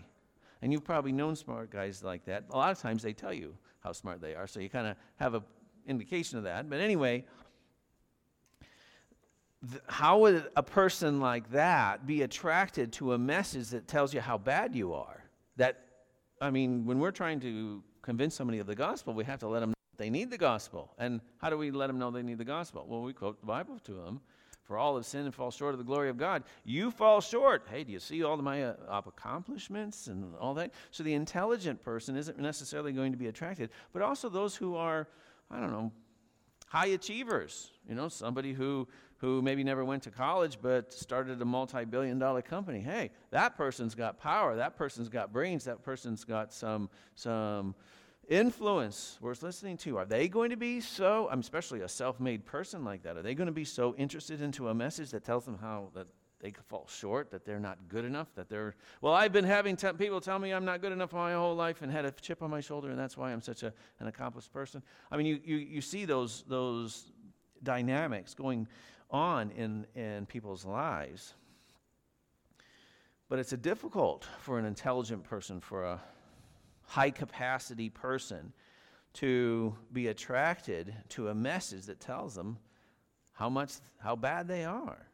And 0.61 0.73
you've 0.73 0.85
probably 0.85 1.12
known 1.12 1.37
smart 1.37 1.71
guys 1.71 2.02
like 2.02 2.25
that. 2.25 2.45
A 2.50 2.57
lot 2.57 2.73
of 2.73 2.80
times 2.80 3.02
they 3.02 3.12
tell 3.12 3.33
you 3.33 3.54
how 3.78 3.92
smart 3.92 4.21
they 4.21 4.35
are, 4.35 4.47
so 4.47 4.61
you 4.61 4.69
kind 4.69 4.88
of 4.88 4.97
have 5.16 5.35
an 5.35 5.42
indication 5.87 6.37
of 6.37 6.45
that. 6.45 6.69
But 6.69 6.80
anyway, 6.80 7.25
how 9.87 10.19
would 10.21 10.50
a 10.57 10.62
person 10.62 11.21
like 11.21 11.50
that 11.50 12.07
be 12.07 12.23
attracted 12.23 12.93
to 12.95 13.12
a 13.12 13.19
message 13.19 13.69
that 13.69 13.87
tells 13.87 14.14
you 14.14 14.21
how 14.21 14.38
bad 14.38 14.75
you 14.75 14.95
are? 14.95 15.21
that, 15.61 15.85
I 16.40 16.50
mean, 16.50 16.87
when 16.87 16.99
we're 16.99 17.11
trying 17.11 17.38
to 17.40 17.83
convince 18.02 18.35
somebody 18.35 18.59
of 18.59 18.67
the 18.67 18.75
gospel, 18.75 19.12
we 19.12 19.25
have 19.25 19.40
to 19.40 19.49
let 19.49 19.61
them 19.61 19.71
know 19.71 19.75
they 19.99 20.09
need 20.11 20.31
the 20.31 20.38
gospel. 20.38 20.90
And 20.99 21.21
how 21.37 21.50
do 21.50 21.59
we 21.59 21.71
let 21.71 21.88
them 21.88 21.99
know 21.99 22.11
they 22.11 22.23
need 22.23 22.38
the 22.38 22.45
gospel? 22.45 22.87
Well, 22.88 23.02
we 23.02 23.12
quote 23.12 23.38
the 23.40 23.47
Bible 23.47 23.79
to 23.85 23.93
them. 23.93 24.21
For 24.62 24.79
all 24.79 24.97
have 24.97 25.05
sinned 25.05 25.26
and 25.26 25.35
fall 25.35 25.50
short 25.50 25.75
of 25.75 25.79
the 25.79 25.85
glory 25.85 26.09
of 26.09 26.17
God. 26.17 26.45
You 26.64 26.90
fall 26.93 27.21
short. 27.21 27.67
Hey, 27.69 27.85
do 27.85 27.93
you 27.93 27.99
see 27.99 28.23
all 28.23 28.37
my 28.38 28.62
uh, 28.62 28.75
accomplishments 28.88 30.07
and 30.07 30.35
all 30.37 30.55
that? 30.55 30.73
So 30.93 31.02
the 31.02 31.12
intelligent 31.12 31.83
person 31.83 32.17
isn't 32.17 32.38
necessarily 32.38 32.93
going 32.93 33.11
to 33.12 33.19
be 33.19 33.26
attracted, 33.26 33.71
but 33.93 34.00
also 34.00 34.29
those 34.29 34.55
who 34.55 34.76
are, 34.76 35.09
I 35.50 35.59
don't 35.61 35.73
know, 35.73 35.93
high 36.69 36.87
achievers. 36.87 37.73
You 37.88 37.97
know, 37.97 38.09
somebody 38.09 38.52
who 38.52 38.87
who 39.21 39.43
maybe 39.43 39.62
never 39.62 39.85
went 39.85 40.03
to 40.03 40.11
college 40.11 40.59
but 40.61 40.93
started 40.93 41.41
a 41.43 41.45
multi 41.45 41.85
billion 41.85 42.19
dollar 42.19 42.43
company. 42.43 42.81
Hey, 42.81 43.11
that 43.31 43.57
person's 43.57 43.95
got 43.95 44.19
power, 44.19 44.57
that 44.57 44.77
person's 44.77 45.09
got 45.09 45.33
brains, 45.33 45.65
that 45.65 45.83
person's 45.83 46.25
got 46.25 46.53
some, 46.53 46.89
some 47.15 47.75
influence 48.29 49.19
worth 49.21 49.43
listening 49.43 49.77
to. 49.77 49.99
Are 49.99 50.07
they 50.07 50.29
going 50.29 50.50
to 50.50 50.57
be 50.57 50.81
so, 50.81 51.29
I'm 51.31 51.41
especially 51.41 51.83
a 51.83 51.89
self 51.89 52.19
made 52.19 52.47
person 52.47 52.83
like 52.85 53.03
that, 53.03 53.17
are 53.17 53.23
they 53.23 53.35
going 53.35 53.47
to 53.47 53.53
be 53.53 53.65
so 53.65 53.95
interested 53.97 54.41
into 54.41 54.69
a 54.69 54.75
message 54.75 55.11
that 55.11 55.25
tells 55.25 55.45
them 55.45 55.59
how 55.61 55.91
that 55.95 56.07
they 56.41 56.53
fall 56.69 56.89
short, 56.89 57.31
that 57.33 57.45
they're 57.45 57.61
not 57.61 57.77
good 57.89 58.07
enough, 58.07 58.29
that 58.35 58.49
they're, 58.49 58.75
well, 59.03 59.12
I've 59.12 59.33
been 59.33 59.45
having 59.45 59.77
te- 59.77 59.93
people 59.93 60.23
tell 60.23 60.39
me 60.39 60.53
I'm 60.53 60.65
not 60.65 60.81
good 60.81 60.93
enough 60.93 61.12
my 61.12 61.35
whole 61.35 61.55
life 61.55 61.83
and 61.83 61.93
had 61.93 62.07
a 62.07 62.12
chip 62.12 62.43
on 62.43 62.49
my 62.49 62.61
shoulder, 62.61 62.89
and 62.89 62.99
that's 62.99 63.19
why 63.19 63.31
I'm 63.31 63.43
such 63.43 63.62
a, 63.62 63.75
an 63.99 64.07
accomplished 64.07 64.50
person. 64.50 64.83
I 65.11 65.19
mean, 65.19 65.27
you, 65.27 65.41
you, 65.45 65.57
you 65.57 65.81
see 65.83 66.07
those, 66.07 66.45
those 66.49 67.12
dynamics 67.62 68.33
going 68.33 68.67
on 69.11 69.50
in, 69.50 69.87
in 69.95 70.26
people's 70.26 70.64
lives. 70.64 71.35
But 73.29 73.38
it's 73.38 73.52
difficult 73.52 74.26
for 74.40 74.59
an 74.59 74.64
intelligent 74.64 75.25
person, 75.25 75.61
for 75.61 75.85
a 75.85 76.00
high 76.83 77.11
capacity 77.11 77.88
person, 77.88 78.52
to 79.14 79.75
be 79.93 80.09
attracted 80.09 80.95
to 81.11 81.29
a 81.29 81.35
message 81.35 81.87
that 81.87 82.00
tells 82.00 82.35
them 82.35 82.59
how 83.33 83.49
much 83.49 83.75
how 83.99 84.17
bad 84.17 84.49
they 84.49 84.64
are. 84.64 85.07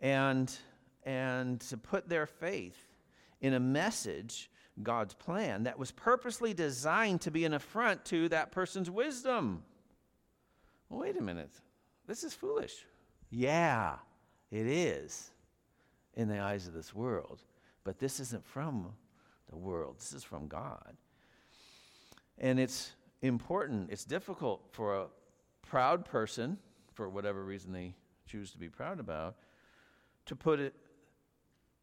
And 0.00 0.54
and 1.04 1.60
to 1.62 1.76
put 1.76 2.08
their 2.08 2.26
faith 2.26 2.76
in 3.40 3.54
a 3.54 3.60
message, 3.60 4.50
God's 4.82 5.14
plan, 5.14 5.62
that 5.64 5.78
was 5.78 5.90
purposely 5.90 6.52
designed 6.52 7.20
to 7.22 7.30
be 7.30 7.44
an 7.44 7.54
affront 7.54 8.04
to 8.06 8.28
that 8.28 8.52
person's 8.52 8.90
wisdom. 8.90 9.62
Well, 10.88 11.00
wait 11.00 11.16
a 11.16 11.22
minute. 11.22 11.50
This 12.08 12.24
is 12.24 12.32
foolish. 12.32 12.86
Yeah, 13.30 13.96
it 14.50 14.66
is 14.66 15.30
in 16.14 16.26
the 16.26 16.40
eyes 16.40 16.66
of 16.66 16.72
this 16.72 16.94
world. 16.94 17.42
But 17.84 17.98
this 17.98 18.18
isn't 18.18 18.44
from 18.44 18.94
the 19.50 19.56
world, 19.56 19.96
this 19.98 20.14
is 20.14 20.24
from 20.24 20.48
God. 20.48 20.96
And 22.38 22.58
it's 22.58 22.92
important, 23.22 23.90
it's 23.90 24.04
difficult 24.04 24.62
for 24.72 24.96
a 24.96 25.06
proud 25.62 26.04
person, 26.04 26.58
for 26.94 27.08
whatever 27.08 27.44
reason 27.44 27.72
they 27.72 27.94
choose 28.26 28.50
to 28.52 28.58
be 28.58 28.68
proud 28.68 29.00
about, 29.00 29.36
to 30.26 30.34
put 30.34 30.60
it 30.60 30.74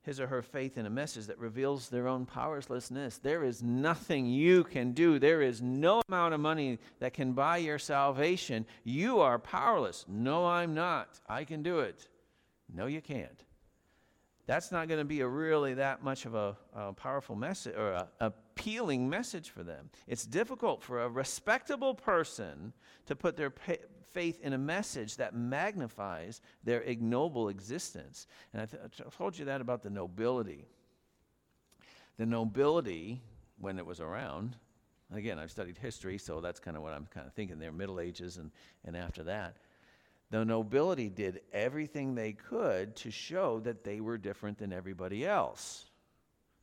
his 0.05 0.19
or 0.19 0.27
her 0.27 0.43
faith 0.43 0.77
in 0.77 0.85
a 0.85 0.89
message 0.89 1.25
that 1.25 1.39
reveals 1.39 1.89
their 1.89 2.07
own 2.07 2.25
powerlessness. 2.25 3.17
There 3.17 3.43
is 3.43 3.63
nothing 3.63 4.27
you 4.27 4.63
can 4.63 4.91
do. 4.91 5.17
There 5.17 5.41
is 5.41 5.61
no 5.61 6.01
amount 6.07 6.35
of 6.35 6.39
money 6.39 6.77
that 6.99 7.13
can 7.13 7.33
buy 7.33 7.57
your 7.57 7.79
salvation. 7.79 8.67
You 8.83 9.19
are 9.19 9.39
powerless. 9.39 10.05
No, 10.07 10.45
I'm 10.45 10.75
not. 10.75 11.19
I 11.27 11.43
can 11.43 11.63
do 11.63 11.79
it. 11.79 12.07
No, 12.71 12.85
you 12.85 13.01
can't. 13.01 13.43
That's 14.47 14.71
not 14.71 14.87
going 14.87 14.99
to 14.99 15.05
be 15.05 15.21
a 15.21 15.27
really 15.27 15.73
that 15.73 16.03
much 16.03 16.25
of 16.25 16.35
a, 16.35 16.55
a 16.75 16.93
powerful 16.93 17.35
message 17.35 17.75
or 17.75 17.93
a 17.93 18.07
appealing 18.19 19.09
message 19.09 19.49
for 19.49 19.63
them. 19.63 19.89
It's 20.07 20.25
difficult 20.25 20.83
for 20.83 21.01
a 21.01 21.09
respectable 21.09 21.95
person 21.95 22.73
to 23.07 23.15
put 23.15 23.37
their 23.37 23.49
faith 24.15 24.39
in 24.41 24.53
a 24.53 24.57
message 24.57 25.17
that 25.17 25.35
magnifies 25.35 26.41
their 26.63 26.81
ignoble 26.81 27.49
existence. 27.49 28.27
And 28.53 28.61
I, 28.61 28.65
th- 28.65 28.81
I 29.05 29.09
told 29.15 29.37
you 29.37 29.45
that 29.45 29.61
about 29.61 29.83
the 29.83 29.89
nobility. 29.89 30.65
The 32.17 32.25
nobility, 32.25 33.21
when 33.59 33.77
it 33.77 33.85
was 33.85 33.99
around, 33.99 34.55
again, 35.13 35.37
I've 35.37 35.51
studied 35.51 35.77
history, 35.77 36.17
so 36.17 36.39
that's 36.39 36.61
kind 36.61 36.77
of 36.77 36.81
what 36.81 36.93
I'm 36.93 37.07
kind 37.13 37.27
of 37.27 37.33
thinking 37.33 37.59
there, 37.59 37.73
Middle 37.73 37.99
Ages 37.99 38.37
and, 38.37 38.51
and 38.85 38.95
after 38.95 39.23
that. 39.25 39.57
The 40.31 40.45
nobility 40.45 41.09
did 41.09 41.41
everything 41.51 42.15
they 42.15 42.31
could 42.31 42.95
to 42.97 43.11
show 43.11 43.59
that 43.59 43.83
they 43.83 43.99
were 43.99 44.17
different 44.17 44.57
than 44.57 44.71
everybody 44.71 45.25
else. 45.25 45.85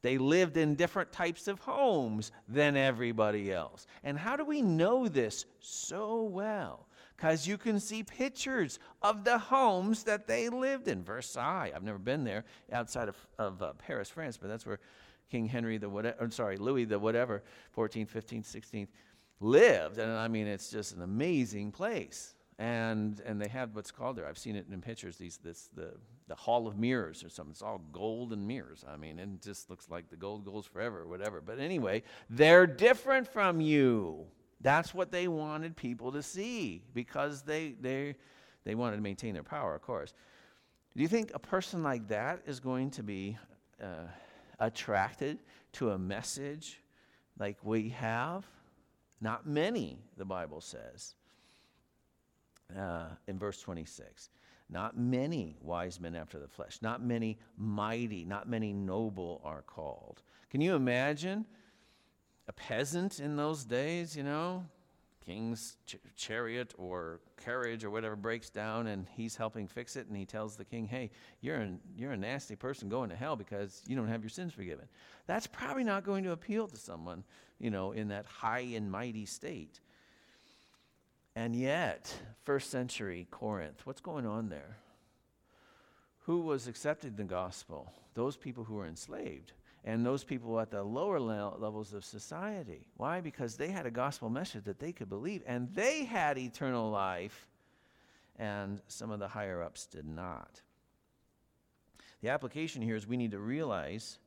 They 0.00 0.18
lived 0.18 0.56
in 0.56 0.74
different 0.74 1.12
types 1.12 1.46
of 1.46 1.60
homes 1.60 2.32
than 2.48 2.76
everybody 2.76 3.52
else. 3.52 3.86
And 4.02 4.18
how 4.18 4.36
do 4.36 4.44
we 4.44 4.62
know 4.62 5.06
this 5.06 5.44
so 5.60 6.22
well? 6.22 6.86
Because 7.16 7.46
you 7.46 7.56
can 7.58 7.78
see 7.78 8.02
pictures 8.02 8.78
of 9.02 9.24
the 9.24 9.38
homes 9.38 10.04
that 10.04 10.26
they 10.26 10.48
lived 10.48 10.88
in. 10.88 11.02
Versailles, 11.02 11.72
I've 11.74 11.82
never 11.82 11.98
been 11.98 12.24
there 12.24 12.44
outside 12.72 13.08
of, 13.08 13.16
of 13.38 13.62
uh, 13.62 13.72
Paris, 13.74 14.10
France, 14.10 14.36
but 14.36 14.48
that's 14.48 14.66
where 14.66 14.80
King 15.30 15.46
Henry 15.46 15.78
the 15.78 15.88
whatever, 15.88 16.16
I'm 16.20 16.30
sorry, 16.30 16.56
Louis 16.56 16.84
the 16.84 16.98
whatever, 16.98 17.42
14th, 17.76 18.08
15th, 18.08 18.44
16th, 18.44 18.88
lived. 19.40 19.98
And 19.98 20.12
I 20.12 20.28
mean, 20.28 20.46
it's 20.46 20.70
just 20.70 20.94
an 20.94 21.02
amazing 21.02 21.72
place. 21.72 22.34
And, 22.58 23.20
and 23.24 23.40
they 23.40 23.48
have 23.48 23.74
what's 23.74 23.90
called 23.90 24.16
there, 24.16 24.26
I've 24.26 24.38
seen 24.38 24.56
it 24.56 24.66
in 24.70 24.80
pictures, 24.80 25.16
these, 25.16 25.38
this, 25.38 25.70
the, 25.74 25.94
the 26.28 26.34
Hall 26.34 26.66
of 26.66 26.78
Mirrors 26.78 27.24
or 27.24 27.28
something. 27.28 27.52
It's 27.52 27.62
all 27.62 27.80
gold 27.92 28.32
and 28.32 28.46
mirrors. 28.46 28.84
I 28.86 28.96
mean, 28.96 29.18
it 29.18 29.42
just 29.42 29.70
looks 29.70 29.88
like 29.88 30.10
the 30.10 30.16
gold 30.16 30.44
goes 30.44 30.66
forever 30.66 31.00
or 31.00 31.06
whatever. 31.06 31.40
But 31.40 31.58
anyway, 31.58 32.02
they're 32.30 32.66
different 32.66 33.26
from 33.26 33.60
you. 33.60 34.26
That's 34.62 34.94
what 34.94 35.10
they 35.10 35.28
wanted 35.28 35.76
people 35.76 36.12
to 36.12 36.22
see 36.22 36.82
because 36.94 37.42
they, 37.42 37.74
they, 37.80 38.14
they 38.64 38.74
wanted 38.74 38.96
to 38.96 39.02
maintain 39.02 39.34
their 39.34 39.42
power, 39.42 39.74
of 39.74 39.82
course. 39.82 40.14
Do 40.96 41.02
you 41.02 41.08
think 41.08 41.32
a 41.34 41.38
person 41.38 41.82
like 41.82 42.08
that 42.08 42.42
is 42.46 42.60
going 42.60 42.90
to 42.92 43.02
be 43.02 43.36
uh, 43.82 44.06
attracted 44.60 45.38
to 45.72 45.90
a 45.90 45.98
message 45.98 46.80
like 47.38 47.56
we 47.62 47.88
have? 47.90 48.46
Not 49.20 49.46
many, 49.46 49.98
the 50.16 50.24
Bible 50.24 50.60
says 50.60 51.14
uh, 52.78 53.06
in 53.26 53.38
verse 53.38 53.60
26. 53.60 54.30
Not 54.68 54.96
many 54.96 55.56
wise 55.60 56.00
men 56.00 56.14
after 56.14 56.38
the 56.38 56.48
flesh, 56.48 56.78
not 56.80 57.02
many 57.04 57.38
mighty, 57.56 58.24
not 58.24 58.48
many 58.48 58.72
noble 58.72 59.40
are 59.44 59.62
called. 59.62 60.22
Can 60.50 60.60
you 60.60 60.74
imagine 60.74 61.44
a 62.48 62.52
peasant 62.52 63.20
in 63.20 63.36
those 63.36 63.64
days, 63.64 64.16
you 64.16 64.22
know? 64.22 64.64
King's 65.24 65.76
ch- 65.86 65.96
chariot 66.16 66.74
or 66.76 67.20
carriage 67.42 67.84
or 67.84 67.90
whatever 67.90 68.16
breaks 68.16 68.50
down 68.50 68.88
and 68.88 69.06
he's 69.14 69.36
helping 69.36 69.68
fix 69.68 69.94
it 69.94 70.08
and 70.08 70.16
he 70.16 70.24
tells 70.24 70.56
the 70.56 70.64
king, 70.64 70.86
"Hey, 70.86 71.10
you're 71.40 71.68
you're 71.96 72.12
a 72.12 72.16
nasty 72.16 72.56
person 72.56 72.88
going 72.88 73.10
to 73.10 73.16
hell 73.16 73.36
because 73.36 73.82
you 73.86 73.94
don't 73.94 74.08
have 74.08 74.22
your 74.22 74.30
sins 74.30 74.52
forgiven." 74.52 74.88
That's 75.26 75.46
probably 75.46 75.84
not 75.84 76.04
going 76.04 76.24
to 76.24 76.32
appeal 76.32 76.66
to 76.66 76.76
someone, 76.76 77.22
you 77.60 77.70
know, 77.70 77.92
in 77.92 78.08
that 78.08 78.26
high 78.26 78.72
and 78.74 78.90
mighty 78.90 79.24
state. 79.24 79.78
And 81.36 81.54
yet, 81.54 82.12
first 82.44 82.70
century 82.70 83.28
Corinth, 83.30 83.86
what's 83.86 84.00
going 84.00 84.26
on 84.26 84.48
there? 84.48 84.76
Who 86.26 86.40
was 86.40 86.66
accepting 86.66 87.14
the 87.14 87.24
gospel? 87.24 87.92
Those 88.14 88.36
people 88.36 88.64
who 88.64 88.74
were 88.74 88.86
enslaved 88.86 89.52
and 89.84 90.06
those 90.06 90.24
people 90.24 90.60
at 90.60 90.70
the 90.70 90.82
lower 90.82 91.18
le- 91.18 91.56
levels 91.58 91.92
of 91.92 92.04
society. 92.04 92.86
Why? 92.96 93.20
Because 93.20 93.56
they 93.56 93.68
had 93.68 93.86
a 93.86 93.90
gospel 93.90 94.30
message 94.30 94.64
that 94.64 94.78
they 94.78 94.92
could 94.92 95.08
believe 95.08 95.42
and 95.46 95.74
they 95.74 96.04
had 96.04 96.38
eternal 96.38 96.90
life, 96.90 97.48
and 98.36 98.80
some 98.88 99.10
of 99.10 99.18
the 99.18 99.28
higher 99.28 99.62
ups 99.62 99.86
did 99.86 100.06
not. 100.06 100.62
The 102.20 102.28
application 102.28 102.82
here 102.82 102.94
is 102.94 103.06
we 103.06 103.16
need 103.16 103.32
to 103.32 103.40
realize 103.40 104.18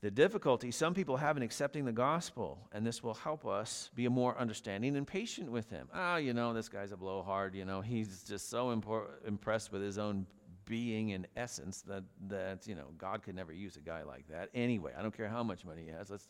the 0.00 0.10
difficulty 0.10 0.70
some 0.70 0.94
people 0.94 1.16
have 1.16 1.36
in 1.36 1.42
accepting 1.42 1.84
the 1.84 1.92
gospel, 1.92 2.68
and 2.72 2.86
this 2.86 3.02
will 3.02 3.14
help 3.14 3.46
us 3.46 3.90
be 3.96 4.06
more 4.08 4.38
understanding 4.38 4.96
and 4.96 5.06
patient 5.06 5.50
with 5.50 5.70
him. 5.70 5.88
Oh, 5.92 6.16
you 6.16 6.34
know, 6.34 6.52
this 6.52 6.68
guy's 6.68 6.92
a 6.92 6.96
blowhard. 6.96 7.54
You 7.54 7.64
know, 7.64 7.80
he's 7.80 8.22
just 8.22 8.48
so 8.48 8.74
impor- 8.74 9.26
impressed 9.26 9.72
with 9.72 9.82
his 9.82 9.98
own 9.98 10.26
being 10.68 11.12
and 11.12 11.26
essence 11.36 11.80
that, 11.82 12.04
that, 12.28 12.66
you 12.66 12.74
know, 12.74 12.88
God 12.98 13.22
could 13.22 13.34
never 13.34 13.52
use 13.52 13.76
a 13.76 13.80
guy 13.80 14.02
like 14.02 14.28
that. 14.28 14.50
Anyway, 14.54 14.92
I 14.96 15.02
don't 15.02 15.16
care 15.16 15.28
how 15.28 15.42
much 15.42 15.64
money 15.64 15.84
he 15.84 15.90
has. 15.90 16.10
Let's, 16.10 16.28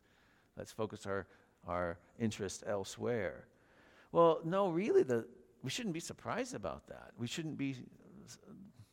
let's 0.57 0.73
focus 0.73 1.07
our, 1.07 1.26
our 1.66 1.99
interest 2.18 2.62
elsewhere. 2.66 3.45
Well, 4.12 4.40
no, 4.45 4.71
really, 4.71 5.02
the, 5.02 5.26
we 5.62 5.71
shouldn't 5.71 5.95
be 5.95 6.00
surprised 6.00 6.54
about 6.54 6.87
that. 6.87 7.11
We 7.18 7.26
shouldn't 7.26 7.59
be, 7.59 7.76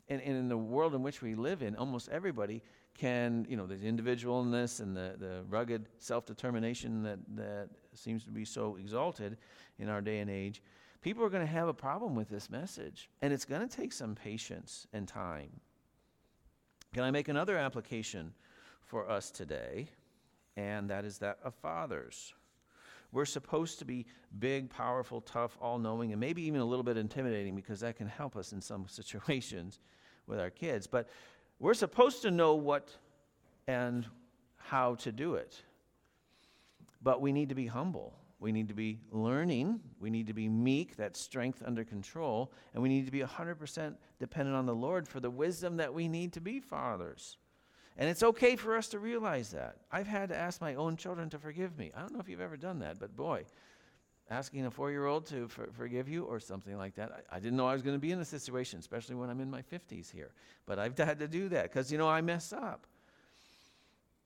and, 0.10 0.22
and 0.22 0.36
in 0.36 0.50
the 0.50 0.58
world 0.58 0.96
in 0.96 1.04
which 1.04 1.22
we 1.22 1.36
live 1.36 1.62
in, 1.62 1.76
almost 1.76 2.10
everybody 2.10 2.62
can, 2.98 3.46
you 3.48 3.58
know, 3.58 3.68
the 3.68 3.76
individualness 3.76 4.80
and 4.80 4.96
the, 4.96 5.16
the 5.20 5.44
rugged 5.50 5.88
self 6.00 6.26
determination 6.26 7.04
that, 7.04 7.20
that 7.36 7.70
seems 7.94 8.24
to 8.26 8.32
be 8.32 8.46
so 8.46 8.78
exalted 8.78 9.38
in 9.80 9.90
our 9.90 10.02
day 10.02 10.20
and 10.20 10.30
age, 10.30 10.62
people 11.02 11.24
are 11.24 11.30
going 11.30 11.46
to 11.46 11.52
have 11.52 11.68
a 11.68 11.74
problem 11.74 12.16
with 12.16 12.30
this 12.30 12.50
message. 12.50 13.10
And 13.22 13.34
it's 13.34 13.46
going 13.46 13.68
to 13.68 13.76
take 13.76 13.94
some 13.94 14.16
patience 14.16 14.88
and 14.94 15.08
time. 15.08 15.60
Can 16.94 17.04
I 17.04 17.12
make 17.12 17.28
another 17.28 17.58
application 17.58 18.34
for 18.84 19.10
us 19.10 19.30
today? 19.30 19.90
And 20.58 20.90
that 20.90 21.06
is 21.06 21.18
that 21.20 21.40
of 21.44 21.54
fathers. 21.56 22.34
We're 23.12 23.26
supposed 23.26 23.80
to 23.80 23.86
be 23.86 24.06
big, 24.40 24.70
powerful, 24.70 25.22
tough, 25.22 25.58
all 25.62 25.78
knowing, 25.78 26.12
and 26.12 26.20
maybe 26.20 26.42
even 26.44 26.60
a 26.60 26.66
little 26.66 26.84
bit 26.84 26.98
intimidating 26.98 27.56
because 27.56 27.80
that 27.82 27.96
can 27.96 28.08
help 28.08 28.36
us 28.36 28.52
in 28.52 28.62
some 28.62 28.86
situations 28.90 29.80
with 30.28 30.40
our 30.40 30.50
kids. 30.50 30.88
But 30.88 31.10
we're 31.60 31.74
supposed 31.74 32.22
to 32.24 32.32
know 32.32 32.56
what 32.56 32.90
and 33.68 34.06
how 34.58 34.96
to 34.96 35.12
do 35.12 35.36
it. 35.36 35.62
But 37.02 37.22
we 37.22 37.32
need 37.32 37.50
to 37.50 37.56
be 37.56 37.68
humble. 37.68 38.14
We 38.40 38.52
need 38.52 38.68
to 38.68 38.74
be 38.74 39.00
learning. 39.12 39.80
We 40.00 40.10
need 40.10 40.28
to 40.28 40.34
be 40.34 40.50
meek, 40.50 40.98
that 40.98 41.16
strength 41.16 41.64
under 41.66 41.84
control. 41.84 42.52
And 42.74 42.84
we 42.84 42.90
need 42.90 43.06
to 43.06 43.12
be 43.12 43.22
100% 43.22 43.96
dependent 44.20 44.56
on 44.56 44.66
the 44.66 44.76
Lord 44.76 45.08
for 45.08 45.20
the 45.20 45.30
wisdom 45.30 45.78
that 45.78 45.94
we 45.94 46.08
need 46.08 46.34
to 46.34 46.42
be 46.42 46.60
fathers. 46.60 47.38
And 47.98 48.10
it's 48.10 48.24
okay 48.24 48.58
for 48.58 48.76
us 48.76 48.90
to 48.90 49.00
realize 49.00 49.52
that. 49.52 49.78
I've 49.90 50.08
had 50.08 50.30
to 50.30 50.36
ask 50.36 50.60
my 50.60 50.76
own 50.76 50.98
children 50.98 51.30
to 51.30 51.40
forgive 51.40 51.78
me. 51.78 51.92
I 51.96 52.02
don't 52.02 52.14
know 52.14 52.20
if 52.20 52.28
you've 52.28 52.42
ever 52.42 52.58
done 52.58 52.80
that, 52.80 53.00
but 53.00 53.16
boy, 53.16 53.46
asking 54.30 54.66
a 54.66 54.72
four 54.72 54.92
year 54.92 55.06
old 55.06 55.26
to 55.28 55.48
for, 55.48 55.70
forgive 55.72 56.10
you 56.10 56.26
or 56.26 56.42
something 56.42 56.78
like 56.78 56.96
that. 56.96 57.26
I, 57.32 57.38
I 57.38 57.40
didn't 57.40 57.56
know 57.56 57.68
I 57.68 57.74
was 57.74 57.82
going 57.82 57.96
to 57.96 58.02
be 58.02 58.12
in 58.12 58.20
a 58.20 58.26
situation, 58.26 58.80
especially 58.80 59.16
when 59.16 59.30
I'm 59.30 59.40
in 59.40 59.50
my 59.50 59.62
50s 59.62 60.12
here. 60.12 60.34
But 60.66 60.78
I've 60.78 60.98
had 60.98 61.20
to 61.20 61.28
do 61.30 61.48
that 61.50 61.64
because, 61.64 61.90
you 61.90 61.98
know, 61.98 62.10
I 62.10 62.20
mess 62.20 62.52
up. 62.52 62.86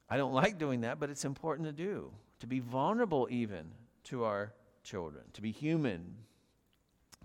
I 0.09 0.17
don't 0.17 0.33
like 0.33 0.57
doing 0.57 0.81
that, 0.81 0.99
but 0.99 1.11
it's 1.11 1.23
important 1.23 1.67
to 1.67 1.71
do, 1.71 2.11
to 2.39 2.47
be 2.47 2.59
vulnerable 2.59 3.27
even 3.29 3.69
to 4.09 4.23
our 4.23 4.53
children, 4.83 5.23
to 5.33 5.41
be 5.41 5.51
human. 5.51 6.15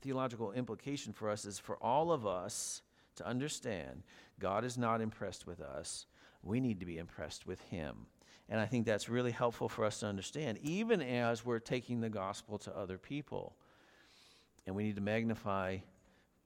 Theological 0.01 0.53
implication 0.53 1.13
for 1.13 1.31
us 1.31 1.45
is 1.45 1.59
for 1.59 1.77
all 1.77 2.13
of 2.13 2.27
us 2.27 2.83
to 3.17 3.27
understand 3.27 4.03
God 4.39 4.65
is 4.65 4.77
not 4.77 5.01
impressed 5.01 5.47
with 5.47 5.61
us. 5.61 6.07
We 6.43 6.61
need 6.61 6.81
to 6.81 6.87
be 6.87 6.99
impressed 6.99 7.47
with 7.47 7.61
Him. 7.63 8.07
And 8.49 8.61
I 8.61 8.67
think 8.67 8.85
that's 8.85 9.09
really 9.09 9.31
helpful 9.31 9.69
for 9.69 9.85
us 9.85 10.01
to 10.01 10.07
understand, 10.07 10.59
even 10.63 11.01
as 11.01 11.45
we're 11.45 11.61
taking 11.61 12.01
the 12.01 12.11
gospel 12.11 12.59
to 12.59 12.77
other 12.77 12.99
people. 12.99 13.57
And 14.67 14.77
we 14.77 14.83
need 14.83 14.97
to 14.97 15.03
magnify 15.03 15.79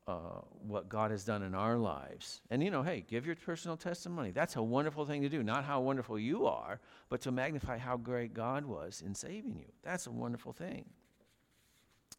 uh, 0.08 0.40
what 0.66 0.88
God 0.88 1.10
has 1.10 1.22
done 1.22 1.42
in 1.42 1.54
our 1.54 1.76
lives. 1.76 2.40
And, 2.50 2.62
you 2.62 2.70
know, 2.70 2.82
hey, 2.82 3.04
give 3.06 3.26
your 3.26 3.36
personal 3.36 3.76
testimony. 3.76 4.30
That's 4.30 4.56
a 4.56 4.62
wonderful 4.62 5.04
thing 5.04 5.20
to 5.20 5.28
do. 5.28 5.42
Not 5.42 5.64
how 5.64 5.82
wonderful 5.82 6.18
you 6.18 6.46
are, 6.46 6.80
but 7.10 7.20
to 7.20 7.30
magnify 7.30 7.76
how 7.76 7.98
great 7.98 8.32
God 8.32 8.64
was 8.64 9.02
in 9.04 9.14
saving 9.14 9.58
you. 9.58 9.66
That's 9.82 10.06
a 10.06 10.10
wonderful 10.10 10.54
thing. 10.54 10.86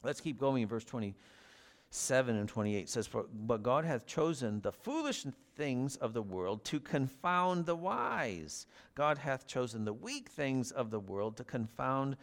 Let's 0.03 0.21
keep 0.21 0.39
going 0.39 0.61
in 0.61 0.69
verse 0.69 0.85
27 0.85 2.35
and 2.35 2.47
28 2.47 2.79
it 2.79 2.89
says, 2.89 3.07
For, 3.07 3.25
But 3.33 3.63
God 3.63 3.85
hath 3.85 4.05
chosen 4.05 4.61
the 4.61 4.71
foolish 4.71 5.25
things 5.55 5.95
of 5.95 6.13
the 6.13 6.21
world 6.21 6.63
to 6.65 6.79
confound 6.79 7.65
the 7.65 7.75
wise. 7.75 8.67
God 8.93 9.17
hath 9.17 9.47
chosen 9.47 9.83
the 9.83 9.93
weak 9.93 10.29
things 10.29 10.69
of 10.69 10.91
the 10.91 10.99
world 10.99 11.37
to 11.37 11.43
confound 11.43 12.17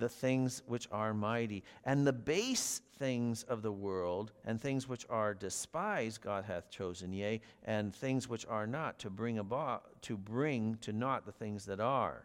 the 0.00 0.08
things 0.08 0.62
which 0.66 0.88
are 0.90 1.14
mighty. 1.14 1.62
And 1.84 2.06
the 2.06 2.12
base 2.12 2.80
things 2.98 3.44
of 3.44 3.62
the 3.62 3.72
world 3.72 4.32
and 4.44 4.60
things 4.60 4.88
which 4.88 5.06
are 5.08 5.32
despised 5.32 6.20
God 6.20 6.44
hath 6.44 6.70
chosen, 6.70 7.12
yea, 7.12 7.40
and 7.64 7.94
things 7.94 8.28
which 8.28 8.46
are 8.46 8.66
not, 8.66 8.98
to 9.00 9.10
bring 9.10 9.38
about 9.38 10.02
to 10.02 10.16
bring 10.16 10.76
to 10.82 10.92
naught 10.92 11.24
the 11.24 11.32
things 11.32 11.64
that 11.66 11.80
are. 11.80 12.24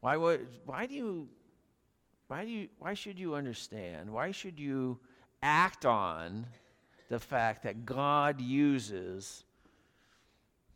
Why 0.00 0.16
would 0.16 0.46
why 0.64 0.86
do 0.86 0.94
you 0.94 1.28
why, 2.28 2.44
do 2.44 2.50
you, 2.50 2.68
why 2.78 2.94
should 2.94 3.18
you 3.18 3.34
understand? 3.34 4.10
Why 4.10 4.30
should 4.30 4.58
you 4.58 4.98
act 5.42 5.84
on 5.84 6.46
the 7.10 7.18
fact 7.18 7.62
that 7.64 7.84
God 7.84 8.40
uses 8.40 9.44